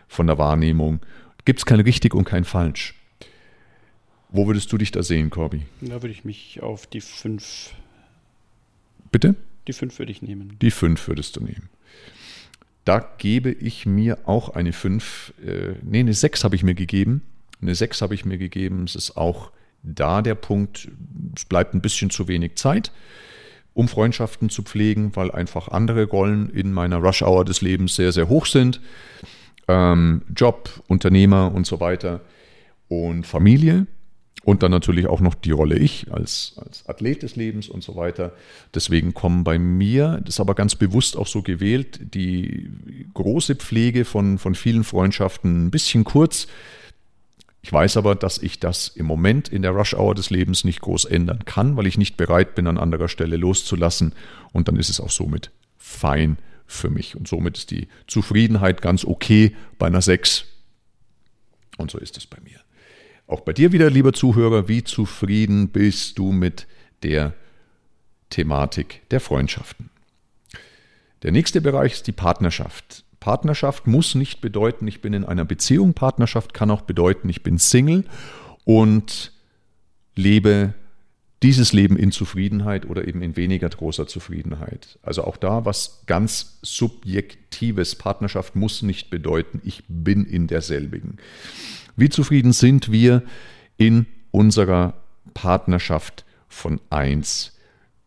[0.06, 1.00] von der Wahrnehmung.
[1.44, 2.94] Gibt es kein richtig und kein falsch.
[4.32, 5.62] Wo würdest du dich da sehen, Corby?
[5.82, 7.74] Da würde ich mich auf die fünf.
[9.10, 9.34] Bitte?
[9.66, 10.56] Die fünf würde ich nehmen.
[10.62, 11.68] Die fünf würdest du nehmen.
[12.86, 15.34] Da gebe ich mir auch eine fünf.
[15.44, 17.22] Äh, nee, eine sechs habe ich mir gegeben.
[17.60, 18.84] Eine sechs habe ich mir gegeben.
[18.84, 20.88] Es ist auch da der Punkt,
[21.36, 22.90] es bleibt ein bisschen zu wenig Zeit,
[23.74, 28.28] um Freundschaften zu pflegen, weil einfach andere Rollen in meiner Rush-Hour des Lebens sehr, sehr
[28.28, 28.80] hoch sind.
[29.68, 32.22] Ähm, Job, Unternehmer und so weiter.
[32.88, 33.86] Und Familie
[34.44, 37.94] und dann natürlich auch noch die Rolle ich als, als Athlet des Lebens und so
[37.94, 38.33] weiter.
[38.74, 42.70] Deswegen kommen bei mir, das ist aber ganz bewusst auch so gewählt, die
[43.14, 46.48] große Pflege von, von vielen Freundschaften ein bisschen kurz.
[47.64, 51.05] Ich weiß aber, dass ich das im Moment in der Rush-Hour des Lebens nicht groß
[51.05, 54.14] ändern kann, weil ich nicht bereit bin, an anderer Stelle loszulassen.
[54.52, 57.16] Und dann ist es auch somit fein für mich.
[57.16, 60.44] Und somit ist die Zufriedenheit ganz okay bei einer 6.
[61.78, 62.62] Und so ist es bei mir.
[63.32, 66.66] Auch bei dir wieder, lieber Zuhörer, wie zufrieden bist du mit
[67.02, 67.32] der
[68.28, 69.88] Thematik der Freundschaften?
[71.22, 73.04] Der nächste Bereich ist die Partnerschaft.
[73.20, 75.94] Partnerschaft muss nicht bedeuten, ich bin in einer Beziehung.
[75.94, 78.04] Partnerschaft kann auch bedeuten, ich bin Single
[78.64, 79.32] und
[80.14, 80.74] lebe
[81.42, 84.98] dieses Leben in Zufriedenheit oder eben in weniger großer Zufriedenheit.
[85.02, 87.96] Also auch da was ganz Subjektives.
[87.96, 91.16] Partnerschaft muss nicht bedeuten, ich bin in derselbigen.
[91.96, 93.22] Wie zufrieden sind wir
[93.76, 94.94] in unserer
[95.35, 97.59] Partnerschaft von 1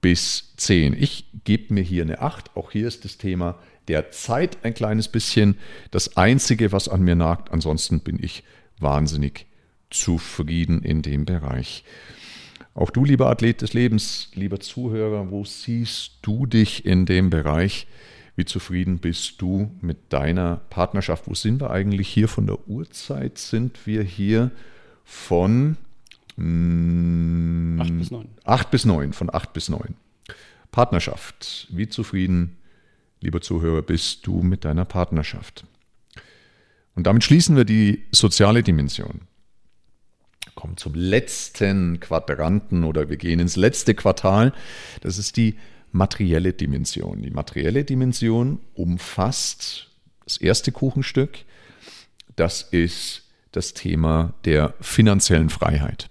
[0.01, 0.93] bis 10?
[0.93, 2.55] Ich gebe mir hier eine 8.
[2.55, 5.57] Auch hier ist das Thema der Zeit ein kleines bisschen
[5.91, 7.51] das Einzige, was an mir nagt.
[7.51, 8.43] Ansonsten bin ich
[8.79, 9.45] wahnsinnig
[9.89, 11.83] zufrieden in dem Bereich.
[12.73, 17.87] Auch du, lieber Athlet des Lebens, lieber Zuhörer, wo siehst du dich in dem Bereich?
[18.35, 21.27] Wie zufrieden bist du mit deiner Partnerschaft?
[21.27, 23.37] Wo sind wir eigentlich hier von der Uhrzeit?
[23.37, 24.51] Sind wir hier
[25.05, 25.77] von
[26.35, 28.27] mh, 8 bis 9.
[28.43, 29.95] 8 bis 9, von 8 bis 9.
[30.71, 31.67] Partnerschaft.
[31.69, 32.57] Wie zufrieden,
[33.21, 35.65] lieber Zuhörer, bist du mit deiner Partnerschaft?
[36.95, 39.21] Und damit schließen wir die soziale Dimension.
[40.55, 44.53] kommen zum letzten Quadranten oder wir gehen ins letzte Quartal.
[45.01, 45.55] Das ist die
[45.95, 47.21] materielle Dimension.
[47.21, 49.89] Die materielle Dimension umfasst
[50.25, 51.45] das erste Kuchenstück.
[52.35, 56.09] Das ist das Thema der finanziellen Freiheit.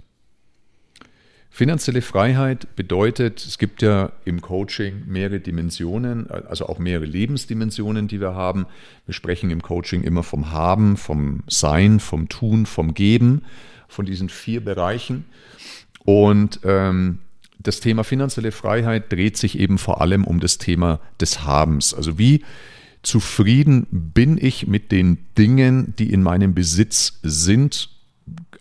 [1.50, 8.20] Finanzielle Freiheit bedeutet, es gibt ja im Coaching mehrere Dimensionen, also auch mehrere Lebensdimensionen, die
[8.20, 8.66] wir haben.
[9.06, 13.44] Wir sprechen im Coaching immer vom Haben, vom Sein, vom Tun, vom Geben,
[13.86, 15.26] von diesen vier Bereichen.
[16.04, 17.20] Und ähm,
[17.58, 21.94] das Thema finanzielle Freiheit dreht sich eben vor allem um das Thema des Habens.
[21.94, 22.44] Also wie
[23.02, 27.90] zufrieden bin ich mit den Dingen, die in meinem Besitz sind,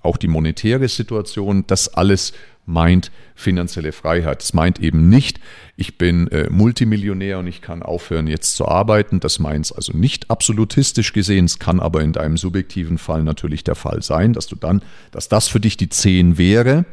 [0.01, 2.33] auch die monetäre Situation, das alles
[2.65, 4.41] meint finanzielle Freiheit.
[4.41, 5.39] Es meint eben nicht,
[5.75, 9.19] ich bin äh, Multimillionär und ich kann aufhören jetzt zu arbeiten.
[9.19, 11.45] Das meint es also nicht absolutistisch gesehen.
[11.45, 15.29] Es kann aber in deinem subjektiven Fall natürlich der Fall sein, dass du dann, dass
[15.29, 16.85] das für dich die 10 wäre.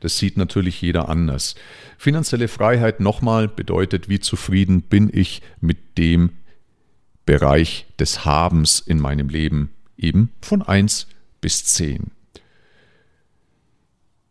[0.00, 1.54] Das sieht natürlich jeder anders.
[1.98, 6.30] Finanzielle Freiheit nochmal bedeutet, wie zufrieden bin ich mit dem
[7.26, 11.06] Bereich des Habens in meinem Leben, eben von 1
[11.40, 12.10] bis 10.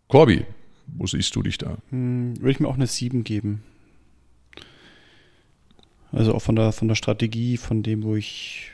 [0.08, 0.46] Corby,
[0.88, 1.78] wo siehst du dich da?
[1.90, 3.64] Hm, würde ich mir auch eine 7 geben.
[6.12, 8.70] Also auch von der, von der Strategie, von dem, wo ich,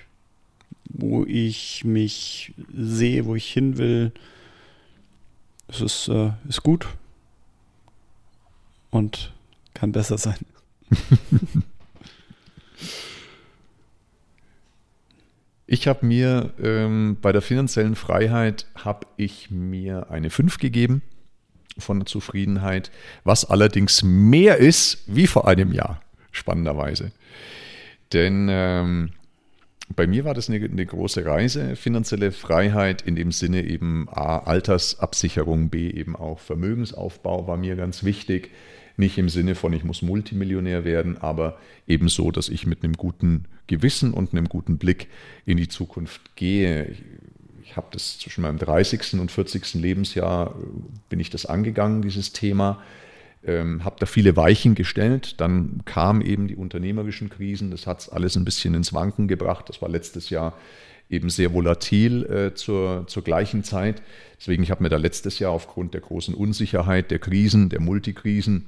[0.89, 4.11] wo ich mich sehe, wo ich hin will.
[5.69, 6.87] Es ist, äh, ist gut
[8.89, 9.33] und
[9.73, 10.39] kann besser sein.
[15.71, 21.03] Ich habe mir ähm, bei der finanziellen Freiheit habe ich mir eine 5 gegeben
[21.77, 22.89] von der Zufriedenheit,
[23.23, 26.01] was allerdings mehr ist wie vor einem Jahr,
[26.31, 27.11] spannenderweise.
[28.13, 29.11] Denn ähm,
[29.95, 34.39] bei mir war das eine, eine, große Reise, finanzielle Freiheit in dem Sinne eben A,
[34.39, 38.51] Altersabsicherung, B, eben auch Vermögensaufbau war mir ganz wichtig.
[38.97, 42.93] Nicht im Sinne von, ich muss Multimillionär werden, aber eben so, dass ich mit einem
[42.93, 45.07] guten Gewissen und einem guten Blick
[45.45, 46.95] in die Zukunft gehe
[47.69, 49.19] ich habe das zwischen meinem 30.
[49.19, 49.75] und 40.
[49.75, 50.65] Lebensjahr, äh,
[51.09, 52.81] bin ich das angegangen, dieses Thema.
[53.41, 55.39] Ähm, habe da viele Weichen gestellt.
[55.39, 57.71] Dann kamen eben die unternehmerischen Krisen.
[57.71, 59.69] Das hat es alles ein bisschen ins Wanken gebracht.
[59.69, 60.53] Das war letztes Jahr
[61.09, 64.01] eben sehr volatil äh, zur, zur gleichen Zeit.
[64.39, 68.65] Deswegen, ich habe mir da letztes Jahr aufgrund der großen Unsicherheit, der Krisen, der Multikrisen,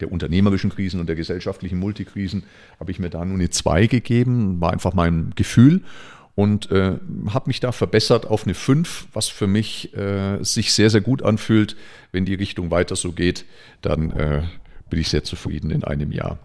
[0.00, 2.42] der unternehmerischen Krisen und der gesellschaftlichen Multikrisen,
[2.78, 4.60] habe ich mir da nur eine 2 gegeben.
[4.60, 5.82] War einfach mein Gefühl
[6.36, 6.98] und äh,
[7.30, 11.22] habe mich da verbessert auf eine 5, was für mich äh, sich sehr, sehr gut
[11.22, 11.76] anfühlt.
[12.12, 13.46] Wenn die Richtung weiter so geht,
[13.80, 14.42] dann äh,
[14.90, 16.38] bin ich sehr zufrieden in einem Jahr.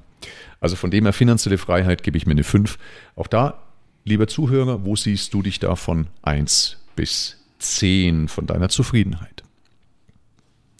[0.61, 2.79] Also von dem her finanzielle Freiheit gebe ich mir eine 5.
[3.17, 3.61] Auch da,
[4.05, 9.43] lieber Zuhörer, wo siehst du dich da von 1 bis 10 von deiner Zufriedenheit?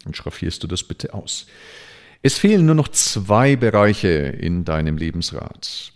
[0.04, 1.46] Dann schraffierst du das bitte aus.
[2.22, 5.92] Es fehlen nur noch zwei Bereiche in deinem Lebensrat.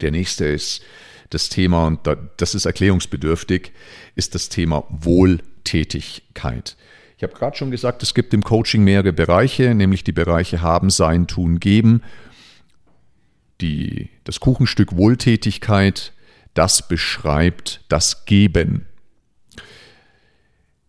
[0.00, 0.82] Der nächste ist
[1.30, 2.00] das Thema, und
[2.36, 3.72] das ist erklärungsbedürftig,
[4.16, 6.76] ist das Thema Wohltätigkeit.
[7.16, 10.90] Ich habe gerade schon gesagt, es gibt im Coaching mehrere Bereiche, nämlich die Bereiche haben,
[10.90, 12.02] sein, tun, geben.
[13.60, 16.12] Die, das Kuchenstück Wohltätigkeit,
[16.54, 18.86] das beschreibt das Geben.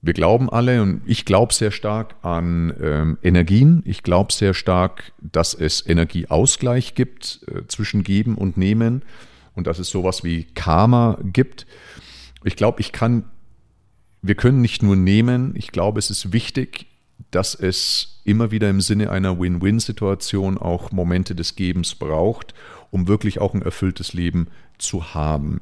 [0.02, 3.84] Wir glauben alle, und ich glaube sehr stark an ähm, Energien.
[3.86, 9.04] Ich glaube sehr stark, dass es Energieausgleich gibt äh, zwischen Geben und Nehmen
[9.56, 11.66] und dass es sowas wie Karma gibt.
[12.44, 13.26] Ich glaube, ich kann,
[14.22, 16.88] wir können nicht nur nehmen, ich glaube, es ist wichtig,
[17.30, 22.54] dass es immer wieder im Sinne einer Win-Win-Situation auch Momente des Gebens braucht,
[22.90, 25.62] um wirklich auch ein erfülltes Leben zu haben.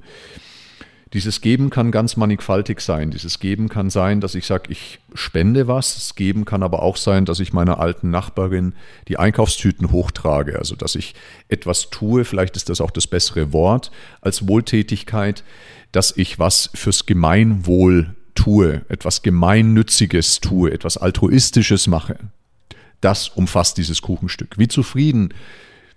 [1.13, 3.09] Dieses Geben kann ganz mannigfaltig sein.
[3.09, 5.95] Dieses Geben kann sein, dass ich sage, ich spende was.
[5.95, 8.73] Das Geben kann aber auch sein, dass ich meiner alten Nachbarin
[9.07, 10.59] die Einkaufstüten hochtrage.
[10.59, 11.15] Also dass ich
[11.47, 13.89] etwas tue, vielleicht ist das auch das bessere Wort
[14.21, 15.43] als Wohltätigkeit,
[15.91, 22.19] dass ich was fürs Gemeinwohl tue, etwas Gemeinnütziges tue, etwas Altruistisches mache.
[23.01, 24.59] Das umfasst dieses Kuchenstück.
[24.59, 25.33] Wie zufrieden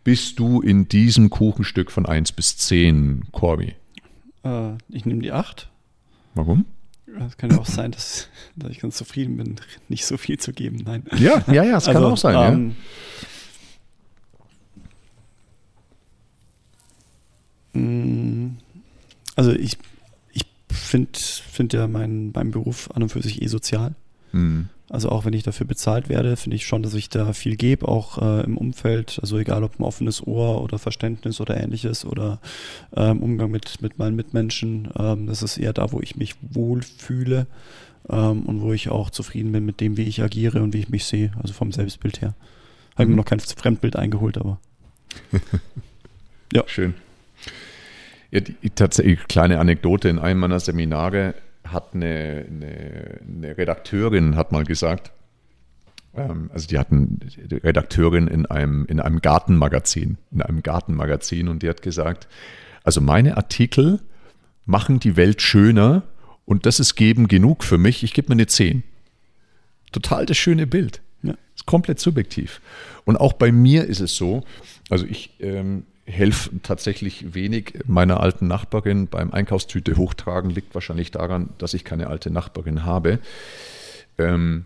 [0.04, 3.74] bist du in diesem Kuchenstück von 1 bis 10, Corby?
[4.44, 5.70] Äh, ich nehme die 8.
[6.34, 6.66] Warum?
[7.26, 9.56] Es kann ja auch sein, dass, dass, ich ganz zufrieden bin,
[9.88, 10.82] nicht so viel zu geben.
[10.84, 11.04] Nein.
[11.18, 12.52] Ja, ja, ja, es also, kann auch sein.
[12.52, 12.76] Ähm,
[17.74, 17.80] ja.
[17.80, 18.56] Mm,
[19.36, 19.78] also ich,
[20.32, 23.94] ich finde find ja meinen mein Beruf an und für sich eh sozial.
[24.32, 24.68] Mhm.
[24.92, 27.88] Also auch wenn ich dafür bezahlt werde, finde ich schon, dass ich da viel gebe,
[27.88, 29.18] auch äh, im Umfeld.
[29.22, 32.40] Also egal ob ein offenes Ohr oder Verständnis oder ähnliches oder
[32.94, 34.90] ähm, Umgang mit, mit meinen Mitmenschen.
[34.98, 37.46] Ähm, das ist eher da, wo ich mich wohlfühle
[38.10, 40.90] ähm, und wo ich auch zufrieden bin mit dem, wie ich agiere und wie ich
[40.90, 41.32] mich sehe.
[41.40, 42.34] Also vom Selbstbild her.
[42.94, 43.16] Habe mir mhm.
[43.16, 44.60] noch kein Fremdbild eingeholt, aber.
[46.52, 46.64] ja.
[46.66, 46.92] Schön.
[48.30, 51.34] Ja, die, tatsächlich kleine Anekdote in einem meiner Seminare
[51.72, 55.12] hat eine, eine, eine Redakteurin hat mal gesagt,
[56.14, 57.18] ähm, also die hatten
[57.50, 62.28] Redakteurin in einem, in einem Gartenmagazin, in einem Gartenmagazin und die hat gesagt,
[62.84, 64.00] also meine Artikel
[64.64, 66.02] machen die Welt schöner
[66.44, 68.82] und das ist geben genug für mich, ich gebe mir eine 10.
[69.92, 71.02] Total das schöne Bild.
[71.22, 71.34] Ja.
[71.54, 72.60] Ist komplett subjektiv.
[73.04, 74.42] Und auch bei mir ist es so,
[74.90, 81.50] also ich ähm, helfe tatsächlich wenig meiner alten Nachbarin beim Einkaufstüte hochtragen, liegt wahrscheinlich daran,
[81.58, 83.18] dass ich keine alte Nachbarin habe.
[84.18, 84.64] Ähm,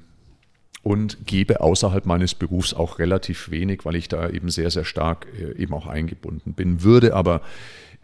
[0.82, 5.26] und gebe außerhalb meines Berufs auch relativ wenig, weil ich da eben sehr, sehr stark
[5.36, 6.84] äh, eben auch eingebunden bin.
[6.84, 7.42] Würde aber,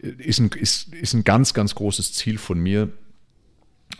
[0.01, 2.89] äh, ist ein, ist, ist ein ganz, ganz großes Ziel von mir,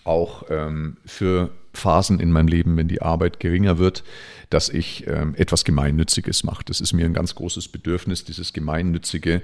[0.04, 4.04] auch ähm, für Phasen in meinem Leben, wenn die Arbeit geringer wird,
[4.50, 6.64] dass ich ähm, etwas Gemeinnütziges mache.
[6.66, 9.42] Das ist mir ein ganz großes Bedürfnis, dieses Gemeinnützige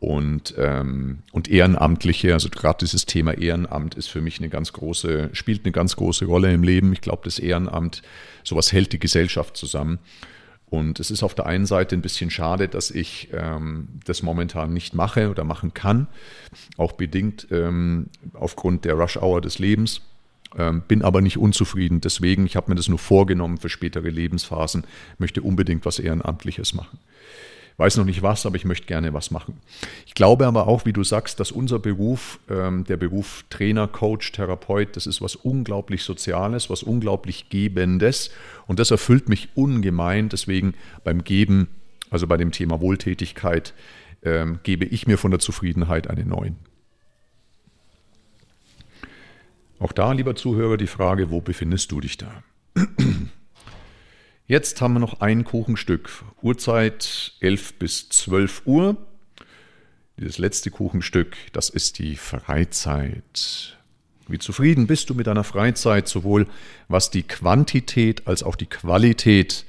[0.00, 2.32] und, ähm, und Ehrenamtliche.
[2.32, 6.24] Also gerade dieses Thema Ehrenamt ist für mich eine ganz große, spielt eine ganz große
[6.24, 6.92] Rolle im Leben.
[6.92, 8.02] Ich glaube, das Ehrenamt,
[8.42, 9.98] sowas hält die Gesellschaft zusammen.
[10.70, 14.72] Und es ist auf der einen Seite ein bisschen schade, dass ich ähm, das momentan
[14.72, 16.06] nicht mache oder machen kann,
[16.76, 20.02] auch bedingt ähm, aufgrund der Rush-Hour des Lebens.
[20.56, 22.00] Ähm, bin aber nicht unzufrieden.
[22.00, 24.84] Deswegen, ich habe mir das nur vorgenommen für spätere Lebensphasen,
[25.18, 26.98] möchte unbedingt was Ehrenamtliches machen.
[27.80, 29.58] Weiß noch nicht was, aber ich möchte gerne was machen.
[30.04, 34.32] Ich glaube aber auch, wie du sagst, dass unser Beruf, ähm, der Beruf Trainer, Coach,
[34.32, 38.32] Therapeut, das ist was unglaublich Soziales, was unglaublich Gebendes.
[38.66, 40.28] Und das erfüllt mich ungemein.
[40.28, 40.74] Deswegen
[41.04, 41.68] beim Geben,
[42.10, 43.72] also bei dem Thema Wohltätigkeit,
[44.22, 46.56] ähm, gebe ich mir von der Zufriedenheit einen neuen.
[49.78, 52.42] Auch da, lieber Zuhörer, die Frage, wo befindest du dich da?
[54.50, 56.10] Jetzt haben wir noch ein Kuchenstück.
[56.42, 58.96] Uhrzeit 11 bis 12 Uhr.
[60.16, 63.78] Dieses letzte Kuchenstück, das ist die Freizeit.
[64.26, 66.48] Wie zufrieden bist du mit deiner Freizeit, sowohl
[66.88, 69.64] was die Quantität als auch die Qualität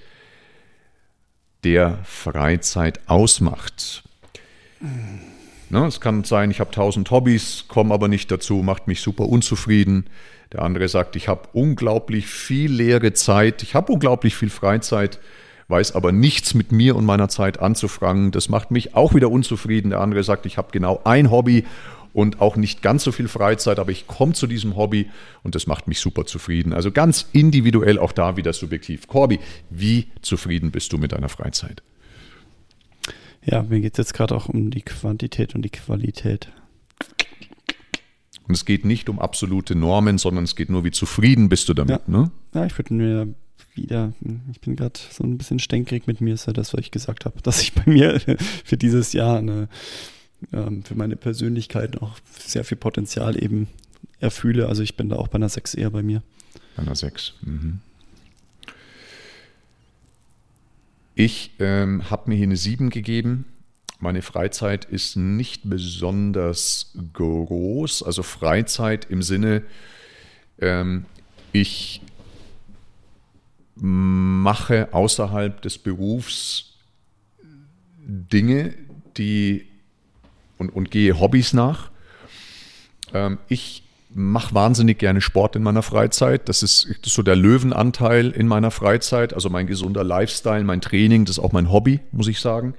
[1.63, 4.01] der Freizeit ausmacht?
[5.71, 9.29] Ne, es kann sein, ich habe tausend Hobbys, komme aber nicht dazu, macht mich super
[9.29, 10.07] unzufrieden.
[10.51, 15.21] Der andere sagt, ich habe unglaublich viel leere Zeit, ich habe unglaublich viel Freizeit,
[15.69, 18.31] weiß aber nichts mit mir und meiner Zeit anzufangen.
[18.31, 19.91] Das macht mich auch wieder unzufrieden.
[19.91, 21.63] Der andere sagt, ich habe genau ein Hobby
[22.11, 25.09] und auch nicht ganz so viel Freizeit, aber ich komme zu diesem Hobby
[25.41, 26.73] und das macht mich super zufrieden.
[26.73, 29.07] Also ganz individuell auch da wieder subjektiv.
[29.07, 31.81] Corby, wie zufrieden bist du mit deiner Freizeit?
[33.43, 36.49] Ja, mir geht es jetzt gerade auch um die Quantität und die Qualität.
[38.47, 41.73] Und es geht nicht um absolute Normen, sondern es geht nur, wie zufrieden bist du
[41.73, 42.01] damit.
[42.07, 42.31] Ja, ne?
[42.53, 43.33] ja ich würde mir
[43.73, 44.13] wieder,
[44.51, 47.25] ich bin gerade so ein bisschen stänkrig mit mir, ist ja das, was ich gesagt
[47.25, 48.19] habe, dass ich bei mir
[48.65, 49.69] für dieses Jahr eine,
[50.51, 53.67] ähm, für meine Persönlichkeit noch sehr viel Potenzial eben
[54.19, 54.67] erfühle.
[54.67, 56.21] Also ich bin da auch bei einer 6 eher bei mir.
[56.75, 57.33] Bei einer 6.
[57.41, 57.79] Mhm.
[61.15, 63.45] Ich ähm, habe mir hier eine 7 gegeben
[64.01, 69.61] meine Freizeit ist nicht besonders groß, also Freizeit im Sinne,
[70.59, 71.05] ähm,
[71.51, 72.01] ich
[73.75, 76.73] mache außerhalb des Berufs
[77.99, 78.73] Dinge,
[79.17, 79.67] die
[80.57, 81.91] und, und gehe Hobbys nach.
[83.13, 83.83] Ähm, ich
[84.13, 86.49] mache wahnsinnig gerne Sport in meiner Freizeit.
[86.49, 90.81] Das ist, das ist, so der Löwenanteil in meiner Freizeit, also mein gesunder Lifestyle, mein
[90.81, 92.73] Training, das ist auch mein Hobby, muss ich sagen.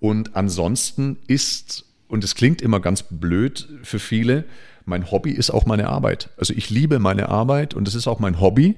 [0.00, 4.44] Und ansonsten ist, und es klingt immer ganz blöd für viele,
[4.84, 6.30] mein Hobby ist auch meine Arbeit.
[6.38, 8.76] Also ich liebe meine Arbeit und es ist auch mein Hobby.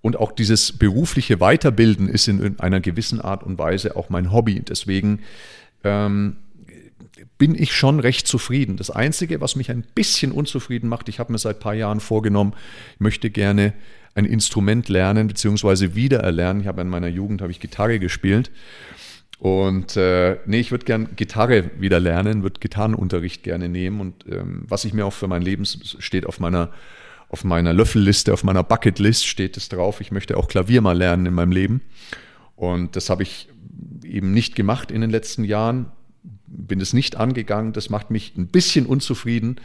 [0.00, 4.60] Und auch dieses berufliche Weiterbilden ist in einer gewissen Art und Weise auch mein Hobby.
[4.60, 5.20] Deswegen
[5.84, 6.36] ähm,
[7.38, 8.76] bin ich schon recht zufrieden.
[8.76, 12.00] Das Einzige, was mich ein bisschen unzufrieden macht, ich habe mir seit ein paar Jahren
[12.00, 12.54] vorgenommen,
[12.94, 13.72] ich möchte gerne
[14.14, 16.62] ein Instrument lernen, beziehungsweise wiedererlernen.
[16.62, 18.50] Ich habe in meiner Jugend habe ich Gitarre gespielt
[19.42, 24.00] und äh, nee, ich würde gern Gitarre wieder lernen, würde Gitarrenunterricht gerne nehmen.
[24.00, 26.70] Und ähm, was ich mir auch für mein Leben steht auf meiner,
[27.28, 30.00] auf meiner Löffelliste, auf meiner Bucketlist steht es drauf.
[30.00, 31.80] Ich möchte auch Klavier mal lernen in meinem Leben.
[32.54, 33.48] Und das habe ich
[34.04, 35.90] eben nicht gemacht in den letzten Jahren.
[36.54, 37.72] Bin es nicht angegangen.
[37.72, 39.56] Das macht mich ein bisschen unzufrieden.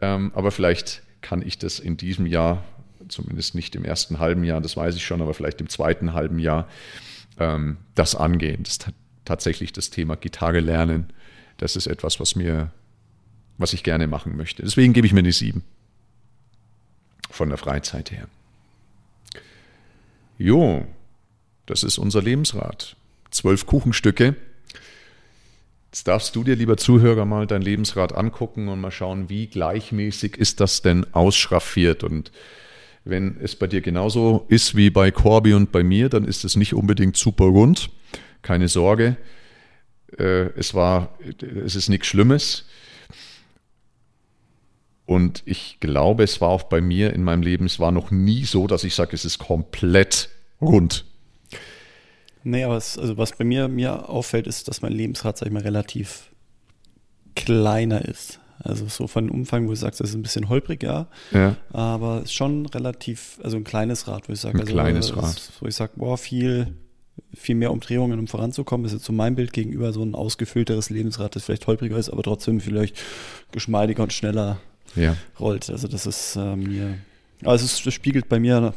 [0.00, 2.64] Ähm, aber vielleicht kann ich das in diesem Jahr
[3.08, 6.38] zumindest nicht im ersten halben Jahr, das weiß ich schon, aber vielleicht im zweiten halben
[6.38, 6.68] Jahr
[7.38, 8.62] ähm, das angehen.
[8.62, 8.78] Das
[9.24, 11.12] tatsächlich das Thema Gitarre lernen.
[11.58, 12.70] Das ist etwas, was mir,
[13.58, 14.62] was ich gerne machen möchte.
[14.62, 15.62] Deswegen gebe ich mir eine 7
[17.30, 18.26] von der Freizeit her.
[20.38, 20.86] Jo,
[21.66, 22.96] das ist unser Lebensrat.
[23.30, 24.36] Zwölf Kuchenstücke.
[25.92, 30.38] Jetzt darfst du dir, lieber Zuhörer, mal dein Lebensrad angucken und mal schauen, wie gleichmäßig
[30.38, 32.02] ist das denn ausschraffiert.
[32.02, 32.32] Und
[33.04, 36.56] wenn es bei dir genauso ist wie bei Corby und bei mir, dann ist es
[36.56, 37.90] nicht unbedingt super rund.
[38.40, 39.18] Keine Sorge.
[40.16, 41.18] Äh, es war,
[41.62, 42.64] es ist nichts Schlimmes.
[45.04, 48.44] Und ich glaube, es war auch bei mir in meinem Leben, es war noch nie
[48.44, 51.04] so, dass ich sage, es ist komplett rund.
[52.44, 55.52] Nee, aber es, also was bei mir, mir auffällt, ist, dass mein Lebensrad, sag ich
[55.52, 56.30] mal, relativ
[57.34, 58.40] kleiner ist.
[58.64, 61.06] Also so von Umfang, wo du sagst, das ist ein bisschen holprig, ja.
[61.32, 61.56] ja.
[61.72, 64.56] Aber schon relativ, also ein kleines Rad, wo ich sage.
[64.56, 65.52] Ein also, kleines Rad.
[65.60, 66.74] Wo ich sage, boah, viel,
[67.34, 68.86] viel mehr Umdrehungen, um voranzukommen.
[68.86, 72.22] Ist jetzt so mein Bild gegenüber so ein ausgefüllteres Lebensrad, das vielleicht holpriger ist, aber
[72.22, 72.96] trotzdem vielleicht
[73.50, 74.60] geschmeidiger und schneller
[74.94, 75.16] ja.
[75.40, 75.68] rollt.
[75.68, 76.98] Also das ist äh, mir,
[77.44, 78.74] also es, das spiegelt bei mir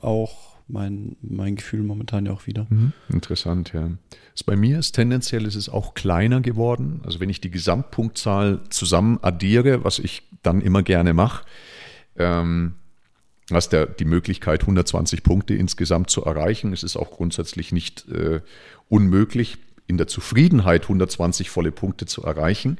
[0.00, 2.66] auch mein, mein Gefühl momentan ja auch wieder.
[2.68, 2.92] Mhm.
[3.08, 3.90] Interessant, ja.
[4.32, 7.00] Also bei mir ist tendenziell ist es auch kleiner geworden.
[7.04, 11.44] Also wenn ich die Gesamtpunktzahl zusammen addiere, was ich dann immer gerne mache,
[12.16, 12.74] ähm,
[13.50, 16.72] hast ja die Möglichkeit, 120 Punkte insgesamt zu erreichen.
[16.72, 18.40] Es ist auch grundsätzlich nicht äh,
[18.88, 19.56] unmöglich,
[19.86, 22.78] in der Zufriedenheit 120 volle Punkte zu erreichen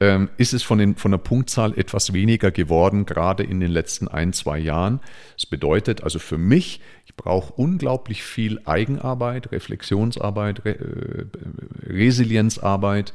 [0.00, 4.08] ähm, ist es von, den, von der Punktzahl etwas weniger geworden, gerade in den letzten
[4.08, 5.00] ein, zwei Jahren.
[5.34, 13.12] Das bedeutet also für mich, ich brauche unglaublich viel Eigenarbeit, Reflexionsarbeit, Re äh, Resilienzarbeit,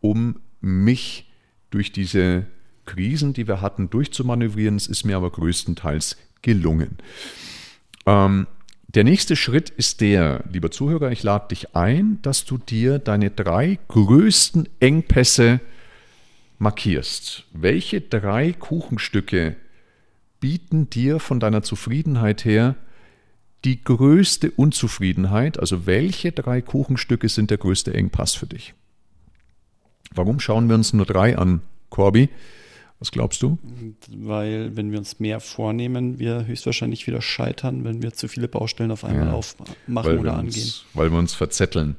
[0.00, 1.30] um mich
[1.70, 2.46] durch diese
[2.84, 4.76] Krisen, die wir hatten, durchzumanövrieren.
[4.76, 6.98] Es ist mir aber größtenteils gelungen.
[8.06, 8.46] Ähm,
[8.88, 13.30] der nächste Schritt ist der, lieber Zuhörer, ich lade dich ein, dass du dir deine
[13.30, 15.60] drei größten Engpässe
[16.58, 19.56] markierst, welche drei Kuchenstücke
[20.40, 22.76] bieten dir von deiner Zufriedenheit her
[23.64, 25.58] die größte Unzufriedenheit?
[25.58, 28.74] Also welche drei Kuchenstücke sind der größte Engpass für dich?
[30.14, 32.28] Warum schauen wir uns nur drei an, Corby?
[33.00, 33.58] Was glaubst du?
[34.08, 38.90] Weil, wenn wir uns mehr vornehmen, wir höchstwahrscheinlich wieder scheitern, wenn wir zu viele Baustellen
[38.90, 40.72] auf einmal ja, aufmachen oder uns, angehen.
[40.94, 41.96] Weil wir uns verzetteln.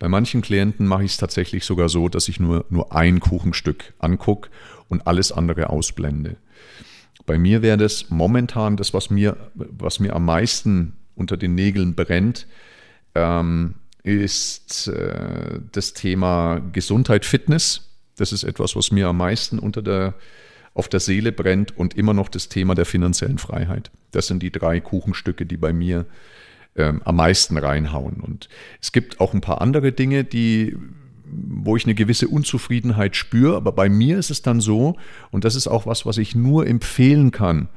[0.00, 3.92] Bei manchen Klienten mache ich es tatsächlich sogar so, dass ich nur, nur ein Kuchenstück
[3.98, 4.48] angucke
[4.88, 6.36] und alles andere ausblende.
[7.26, 11.94] Bei mir wäre das momentan das, was mir, was mir am meisten unter den Nägeln
[11.94, 12.46] brennt,
[13.14, 17.90] ähm, ist äh, das Thema Gesundheit, Fitness.
[18.16, 20.14] Das ist etwas, was mir am meisten unter der,
[20.72, 23.90] auf der Seele brennt und immer noch das Thema der finanziellen Freiheit.
[24.12, 26.06] Das sind die drei Kuchenstücke, die bei mir
[26.80, 28.20] ähm, am meisten reinhauen.
[28.20, 28.48] Und
[28.80, 30.76] es gibt auch ein paar andere Dinge, die
[31.32, 34.96] wo ich eine gewisse Unzufriedenheit spüre, aber bei mir ist es dann so,
[35.30, 37.68] und das ist auch was, was ich nur empfehlen kann,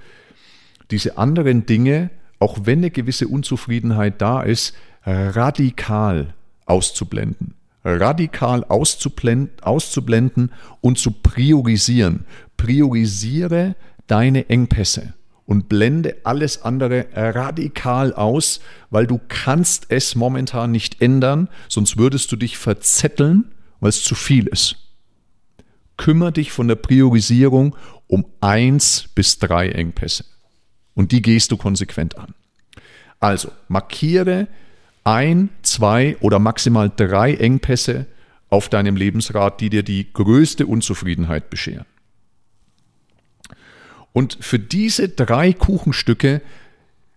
[0.89, 4.75] diese anderen Dinge, auch wenn eine gewisse Unzufriedenheit da ist,
[5.05, 6.33] radikal
[6.65, 7.53] auszublenden.
[7.83, 10.51] Radikal auszublenden, auszublenden
[10.81, 12.25] und zu priorisieren.
[12.55, 13.75] Priorisiere
[14.07, 15.13] deine Engpässe
[15.45, 22.31] und blende alles andere radikal aus, weil du kannst es momentan nicht ändern, sonst würdest
[22.31, 24.77] du dich verzetteln, weil es zu viel ist.
[25.97, 27.75] Kümmer dich von der Priorisierung
[28.07, 30.25] um eins bis drei Engpässe.
[30.95, 32.33] Und die gehst du konsequent an.
[33.19, 34.47] Also markiere
[35.03, 38.05] ein, zwei oder maximal drei Engpässe
[38.49, 41.85] auf deinem Lebensrad, die dir die größte Unzufriedenheit bescheren.
[44.13, 46.41] Und für diese drei Kuchenstücke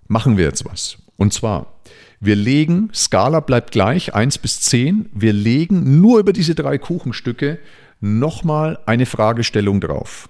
[0.09, 0.99] machen wir jetzt was.
[1.17, 1.81] Und zwar,
[2.21, 7.59] wir legen, Skala bleibt gleich, 1 bis 10, wir legen nur über diese drei Kuchenstücke
[8.01, 10.29] nochmal eine Fragestellung drauf.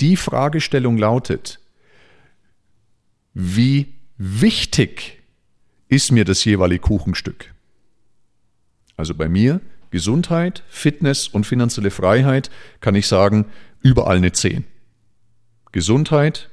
[0.00, 1.58] Die Fragestellung lautet,
[3.34, 5.18] wie wichtig
[5.88, 7.52] ist mir das jeweilige Kuchenstück?
[8.96, 9.60] Also bei mir
[9.90, 13.46] Gesundheit, Fitness und finanzielle Freiheit kann ich sagen,
[13.82, 14.64] überall eine 10.
[15.72, 16.50] Gesundheit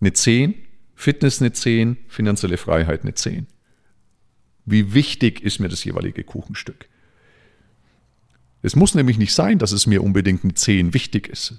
[0.00, 0.54] eine 10,
[0.94, 3.46] Fitness eine 10, finanzielle Freiheit eine 10.
[4.64, 6.88] Wie wichtig ist mir das jeweilige Kuchenstück?
[8.62, 11.54] Es muss nämlich nicht sein, dass es mir unbedingt eine 10 wichtig ist.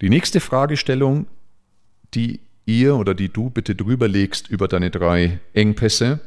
[0.00, 1.26] Die nächste Fragestellung,
[2.14, 6.20] die ihr oder die du bitte drüber legst über deine drei Engpässe,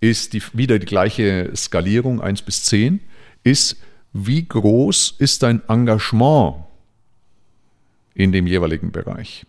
[0.00, 3.00] ist die, wieder die gleiche Skalierung 1 bis 10,
[3.44, 3.76] ist,
[4.18, 6.64] wie groß ist dein Engagement
[8.14, 9.44] in dem jeweiligen Bereich.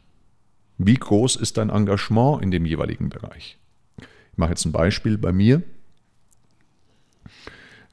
[0.77, 3.57] Wie groß ist dein Engagement in dem jeweiligen Bereich?
[3.99, 5.63] Ich mache jetzt ein Beispiel bei mir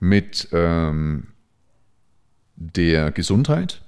[0.01, 1.29] mit ähm,
[2.57, 3.83] der Gesundheit.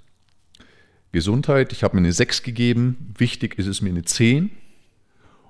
[1.13, 4.51] Gesundheit, ich habe mir eine 6 gegeben, wichtig ist es mir eine 10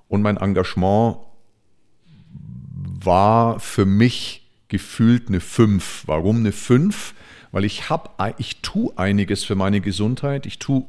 [0.09, 1.19] und mein Engagement
[3.05, 6.05] war für mich gefühlt eine 5.
[6.07, 7.15] Warum eine 5?
[7.57, 10.45] Weil ich habe, ich tue einiges für meine Gesundheit.
[10.45, 10.85] Ich tue,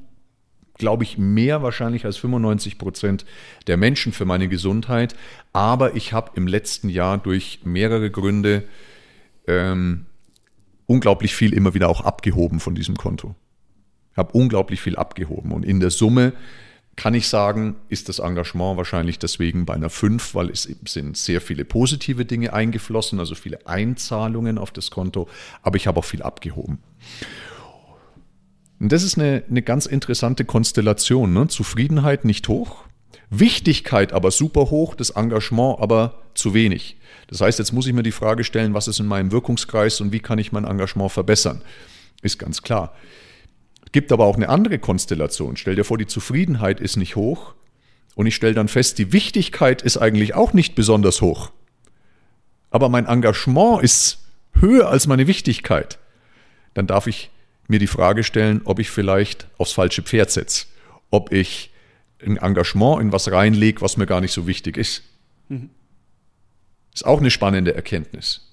[0.73, 3.25] glaube ich, mehr wahrscheinlich als 95 Prozent
[3.67, 5.15] der Menschen für meine Gesundheit.
[5.53, 8.63] Aber ich habe im letzten Jahr durch mehrere Gründe
[9.47, 10.07] ähm,
[10.87, 13.33] unglaublich viel immer wieder auch abgehoben von diesem Konto.
[14.11, 15.53] Ich habe unglaublich viel abgehoben.
[15.53, 16.33] Und in der Summe
[16.97, 21.39] kann ich sagen, ist das Engagement wahrscheinlich deswegen bei einer 5, weil es sind sehr
[21.41, 25.29] viele positive Dinge eingeflossen, also viele Einzahlungen auf das Konto,
[25.61, 26.79] aber ich habe auch viel abgehoben.
[28.79, 31.33] Und das ist eine, eine ganz interessante Konstellation.
[31.33, 31.47] Ne?
[31.47, 32.83] Zufriedenheit nicht hoch,
[33.29, 36.97] Wichtigkeit aber super hoch, das Engagement aber zu wenig.
[37.27, 40.11] Das heißt, jetzt muss ich mir die Frage stellen, was ist in meinem Wirkungskreis und
[40.11, 41.61] wie kann ich mein Engagement verbessern?
[42.23, 42.95] Ist ganz klar.
[43.91, 45.57] Gibt aber auch eine andere Konstellation.
[45.57, 47.53] Stell dir vor, die Zufriedenheit ist nicht hoch
[48.15, 51.51] und ich stelle dann fest, die Wichtigkeit ist eigentlich auch nicht besonders hoch.
[52.69, 55.99] Aber mein Engagement ist höher als meine Wichtigkeit.
[56.73, 57.31] Dann darf ich
[57.67, 60.65] mir die Frage stellen, ob ich vielleicht aufs falsche Pferd setze.
[61.09, 61.71] Ob ich
[62.25, 65.03] ein Engagement in was reinlege, was mir gar nicht so wichtig ist.
[65.49, 65.69] Mhm.
[66.93, 68.47] Ist auch eine spannende Erkenntnis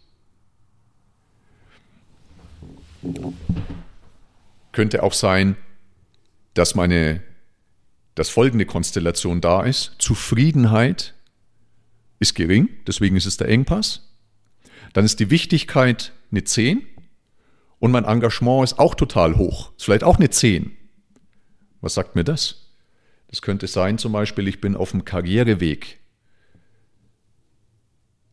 [4.75, 5.57] könnte auch sein,
[6.53, 7.23] dass meine,
[8.15, 9.97] dass folgende Konstellation da ist.
[9.99, 11.15] Zufriedenheit
[12.19, 14.13] ist gering, deswegen ist es der Engpass.
[14.93, 16.87] Dann ist die Wichtigkeit eine 10
[17.79, 19.73] und mein Engagement ist auch total hoch.
[19.77, 20.77] Ist vielleicht auch eine 10.
[21.81, 22.71] Was sagt mir das?
[23.29, 25.99] Das könnte sein, zum Beispiel, ich bin auf dem Karriereweg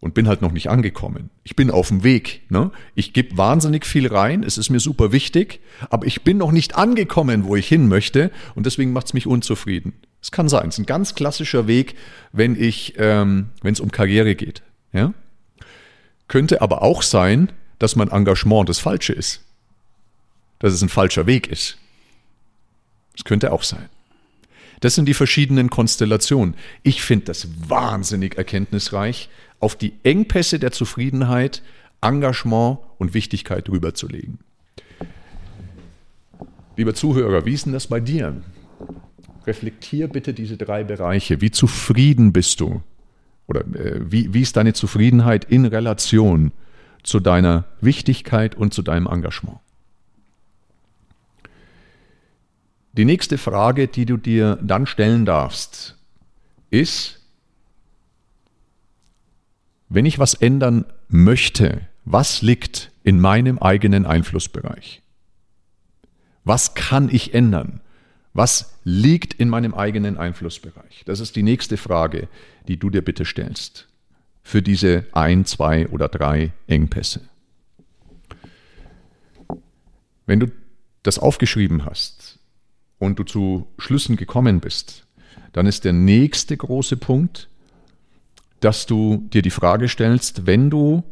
[0.02, 1.30] und bin halt noch nicht angekommen.
[1.44, 2.42] Ich bin auf dem Weg.
[2.50, 2.72] Ne?
[2.96, 6.76] Ich gebe wahnsinnig viel rein, es ist mir super wichtig, aber ich bin noch nicht
[6.76, 9.94] angekommen, wo ich hin möchte und deswegen macht es mich unzufrieden.
[10.22, 11.96] Es kann sein, es ist ein ganz klassischer Weg,
[12.32, 14.64] wenn ähm, es um Karriere geht.
[14.92, 15.14] Ja?
[16.28, 19.44] Könnte aber auch sein, dass mein Engagement das Falsche ist.
[20.60, 21.78] Dass es ein falscher Weg ist.
[23.14, 23.90] Das könnte auch sein.
[24.80, 26.56] Das sind die verschiedenen Konstellationen.
[26.82, 29.30] Ich finde das wahnsinnig erkenntnisreich,
[29.62, 31.62] auf die Engpässe der Zufriedenheit,
[32.02, 34.40] Engagement und Wichtigkeit rüberzulegen.
[36.76, 38.42] Lieber Zuhörer, wie ist denn das bei dir?
[39.46, 41.42] Reflektier bitte diese drei Bereiche.
[41.42, 42.82] Wie zufrieden bist du?
[43.48, 46.52] Oder äh, wie, wie ist deine Zufriedenheit in Relation
[47.04, 49.60] zu deiner Wichtigkeit und zu deinem Engagement?
[52.94, 55.96] Die nächste Frage, die du dir dann stellen darfst,
[56.70, 57.21] ist,
[59.94, 65.02] wenn ich was ändern möchte, was liegt in meinem eigenen Einflussbereich?
[66.46, 67.82] Was kann ich ändern?
[68.34, 71.04] Was liegt in meinem eigenen Einflussbereich?
[71.06, 72.30] Das ist die nächste Frage,
[72.70, 73.90] die du dir bitte stellst
[74.44, 77.22] für diese ein, zwei oder drei Engpässe.
[80.26, 80.48] Wenn du
[81.04, 82.40] das aufgeschrieben hast
[82.98, 85.06] und du zu Schlüssen gekommen bist,
[85.52, 87.50] dann ist der nächste große Punkt,
[88.62, 91.04] dass du dir die Frage stellst, wenn du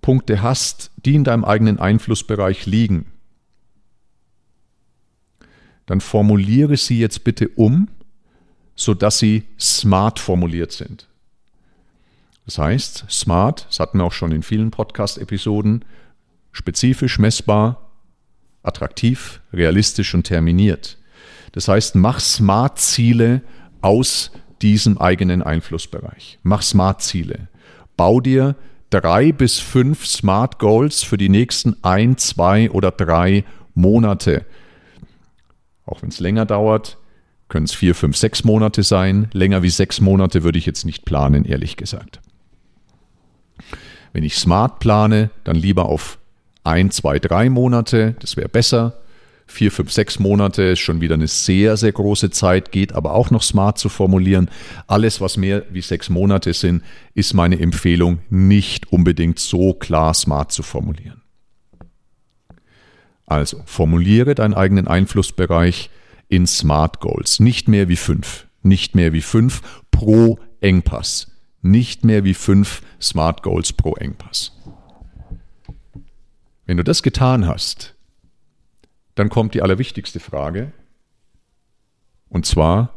[0.00, 3.06] Punkte hast, die in deinem eigenen Einflussbereich liegen,
[5.86, 7.88] dann formuliere sie jetzt bitte um,
[8.76, 11.08] sodass sie smart formuliert sind.
[12.46, 15.84] Das heißt, smart, das hatten wir auch schon in vielen Podcast-Episoden,
[16.52, 17.90] spezifisch messbar,
[18.62, 20.98] attraktiv, realistisch und terminiert.
[21.52, 23.42] Das heißt, mach Smart-Ziele
[23.80, 24.30] aus
[24.62, 26.38] diesem eigenen Einflussbereich.
[26.42, 27.48] Mach Smart-Ziele.
[27.96, 28.56] Bau dir
[28.90, 33.44] drei bis fünf Smart Goals für die nächsten ein, zwei oder drei
[33.74, 34.44] Monate.
[35.86, 36.98] Auch wenn es länger dauert,
[37.48, 39.28] können es vier, fünf, sechs Monate sein.
[39.32, 42.20] Länger wie sechs Monate würde ich jetzt nicht planen, ehrlich gesagt.
[44.12, 46.18] Wenn ich smart plane, dann lieber auf
[46.62, 49.00] ein, zwei, drei Monate, das wäre besser
[49.46, 53.30] vier, fünf, sechs Monate ist schon wieder eine sehr, sehr große Zeit, geht aber auch
[53.30, 54.50] noch smart zu formulieren.
[54.86, 56.82] Alles, was mehr wie sechs Monate sind,
[57.14, 61.22] ist meine Empfehlung, nicht unbedingt so klar smart zu formulieren.
[63.26, 65.90] Also, formuliere deinen eigenen Einflussbereich
[66.28, 67.40] in Smart Goals.
[67.40, 68.46] Nicht mehr wie fünf.
[68.62, 71.30] Nicht mehr wie fünf pro Engpass.
[71.62, 74.52] Nicht mehr wie fünf Smart Goals pro Engpass.
[76.66, 77.93] Wenn du das getan hast,
[79.14, 80.72] dann kommt die allerwichtigste Frage,
[82.28, 82.92] Und zwar,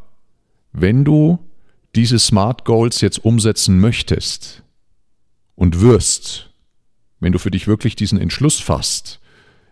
[0.71, 1.37] wenn du
[1.93, 4.63] diese Smart Goals jetzt umsetzen möchtest
[5.55, 6.49] und wirst,
[7.19, 9.19] wenn du für dich wirklich diesen Entschluss fasst,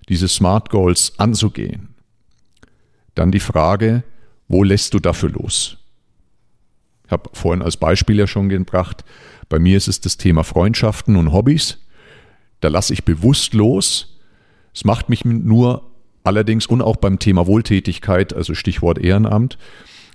[0.08, 1.96] diese Smart Goals anzugehen,
[3.16, 4.04] dann die Frage,
[4.48, 5.78] wo lässt du dafür los?
[7.06, 9.04] Ich habe vorhin als Beispiel ja schon gebracht,
[9.50, 11.80] bei mir ist es das Thema Freundschaften und Hobbys.
[12.62, 14.20] Da lasse ich bewusst los.
[14.74, 15.85] Es macht mich nur
[16.26, 19.58] allerdings und auch beim Thema Wohltätigkeit, also Stichwort Ehrenamt,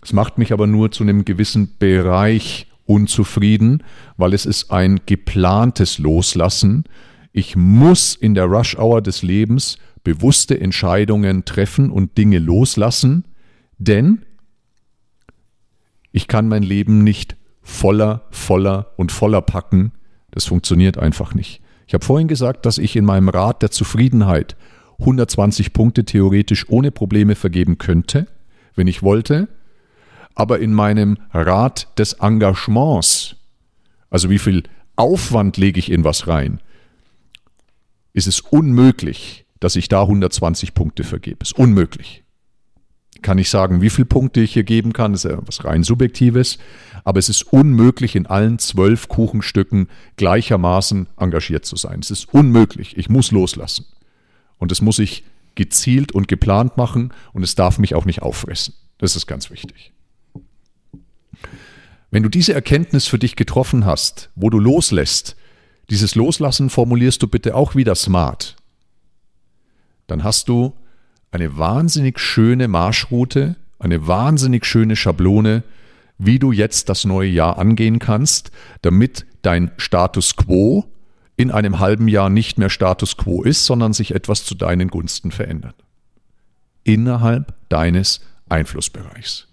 [0.02, 3.82] es macht mich aber nur zu einem gewissen Bereich unzufrieden,
[4.16, 6.84] weil es ist ein geplantes Loslassen.
[7.32, 13.24] Ich muss in der Rush-Hour des Lebens bewusste Entscheidungen treffen und Dinge loslassen,
[13.78, 14.22] denn
[16.12, 19.92] ich kann mein Leben nicht voller, voller und voller packen.
[20.30, 21.60] Das funktioniert einfach nicht.
[21.86, 24.56] Ich habe vorhin gesagt, dass ich in meinem Rat der Zufriedenheit
[25.00, 28.26] 120 Punkte theoretisch ohne Probleme vergeben könnte,
[28.74, 29.48] wenn ich wollte,
[30.34, 33.36] aber in meinem Rat des Engagements,
[34.10, 34.62] also wie viel
[34.96, 36.60] Aufwand lege ich in was rein,
[38.12, 41.38] ist es unmöglich, dass ich da 120 Punkte vergebe.
[41.42, 42.24] Ist unmöglich.
[43.22, 46.58] Kann ich sagen, wie viele Punkte ich hier geben kann, ist ja was rein Subjektives,
[47.04, 52.00] aber es ist unmöglich, in allen zwölf Kuchenstücken gleichermaßen engagiert zu sein.
[52.00, 52.96] Es ist unmöglich.
[52.96, 53.84] Ich muss loslassen.
[54.60, 55.24] Und das muss ich
[55.56, 58.74] gezielt und geplant machen und es darf mich auch nicht auffressen.
[58.98, 59.92] Das ist ganz wichtig.
[62.12, 65.36] Wenn du diese Erkenntnis für dich getroffen hast, wo du loslässt,
[65.90, 68.56] dieses Loslassen formulierst du bitte auch wieder smart,
[70.06, 70.74] dann hast du
[71.30, 75.62] eine wahnsinnig schöne Marschroute, eine wahnsinnig schöne Schablone,
[76.18, 78.50] wie du jetzt das neue Jahr angehen kannst,
[78.82, 80.84] damit dein Status quo
[81.40, 85.30] in einem halben Jahr nicht mehr Status quo ist, sondern sich etwas zu deinen Gunsten
[85.30, 85.74] verändert.
[86.84, 88.20] Innerhalb deines
[88.50, 89.48] Einflussbereichs.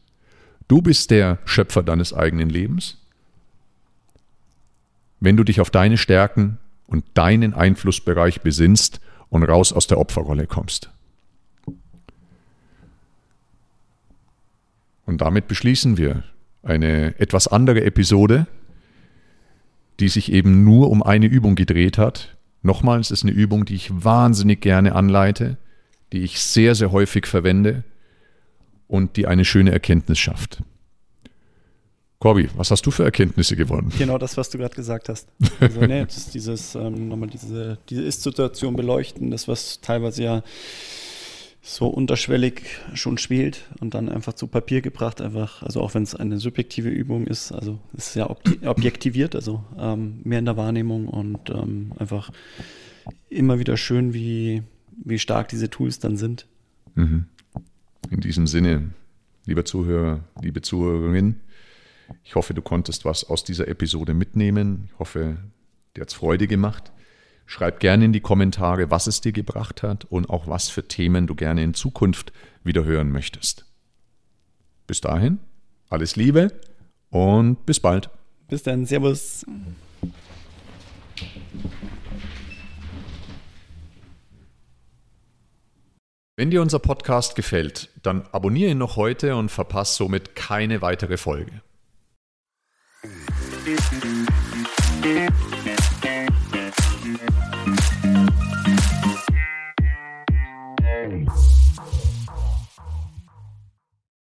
[0.68, 2.98] Du bist der Schöpfer deines eigenen Lebens.
[5.22, 6.58] Wenn du dich auf deine Stärken
[6.88, 10.90] und deinen Einflussbereich besinnst und raus aus der Opferrolle kommst.
[15.06, 16.24] Und damit beschließen wir
[16.64, 18.46] eine etwas andere Episode,
[20.00, 22.38] die sich eben nur um eine Übung gedreht hat.
[22.62, 25.58] Nochmals ist eine Übung, die ich wahnsinnig gerne anleite,
[26.14, 27.84] die ich sehr, sehr häufig verwende
[28.88, 30.64] und die eine schöne Erkenntnis schafft.
[32.20, 33.92] Corby, was hast du für Erkenntnisse gewonnen?
[33.98, 35.28] Genau das, was du gerade gesagt hast.
[35.60, 40.44] Also, ist dieses, ähm, nochmal diese, diese Ist-Situation beleuchten, das, was teilweise ja
[41.68, 42.62] so unterschwellig
[42.94, 46.88] schon spielt und dann einfach zu Papier gebracht, einfach, also auch wenn es eine subjektive
[46.88, 48.30] Übung ist, also es ist ja
[48.66, 52.32] objektiviert, also ähm, mehr in der Wahrnehmung und ähm, einfach
[53.30, 54.64] immer wieder schön, wie,
[55.04, 56.48] wie stark diese Tools dann sind.
[56.96, 57.26] Mhm.
[58.12, 58.92] In diesem Sinne,
[59.46, 61.42] lieber Zuhörer, liebe Zuhörerin,
[62.24, 64.86] ich hoffe, du konntest was aus dieser Episode mitnehmen.
[64.86, 65.36] Ich hoffe,
[65.96, 66.94] dir hat es Freude gemacht.
[67.50, 71.28] Schreib gerne in die Kommentare, was es dir gebracht hat und auch was für Themen
[71.28, 72.34] du gerne in Zukunft
[72.64, 73.66] wieder hören möchtest.
[74.86, 75.40] Bis dahin,
[75.90, 76.52] alles Liebe
[77.10, 78.10] und bis bald.
[78.50, 79.46] Bis dann, Servus.
[86.36, 91.16] Wenn dir unser Podcast gefällt, dann abonniere ihn noch heute und verpasse somit keine weitere
[91.16, 91.62] Folge.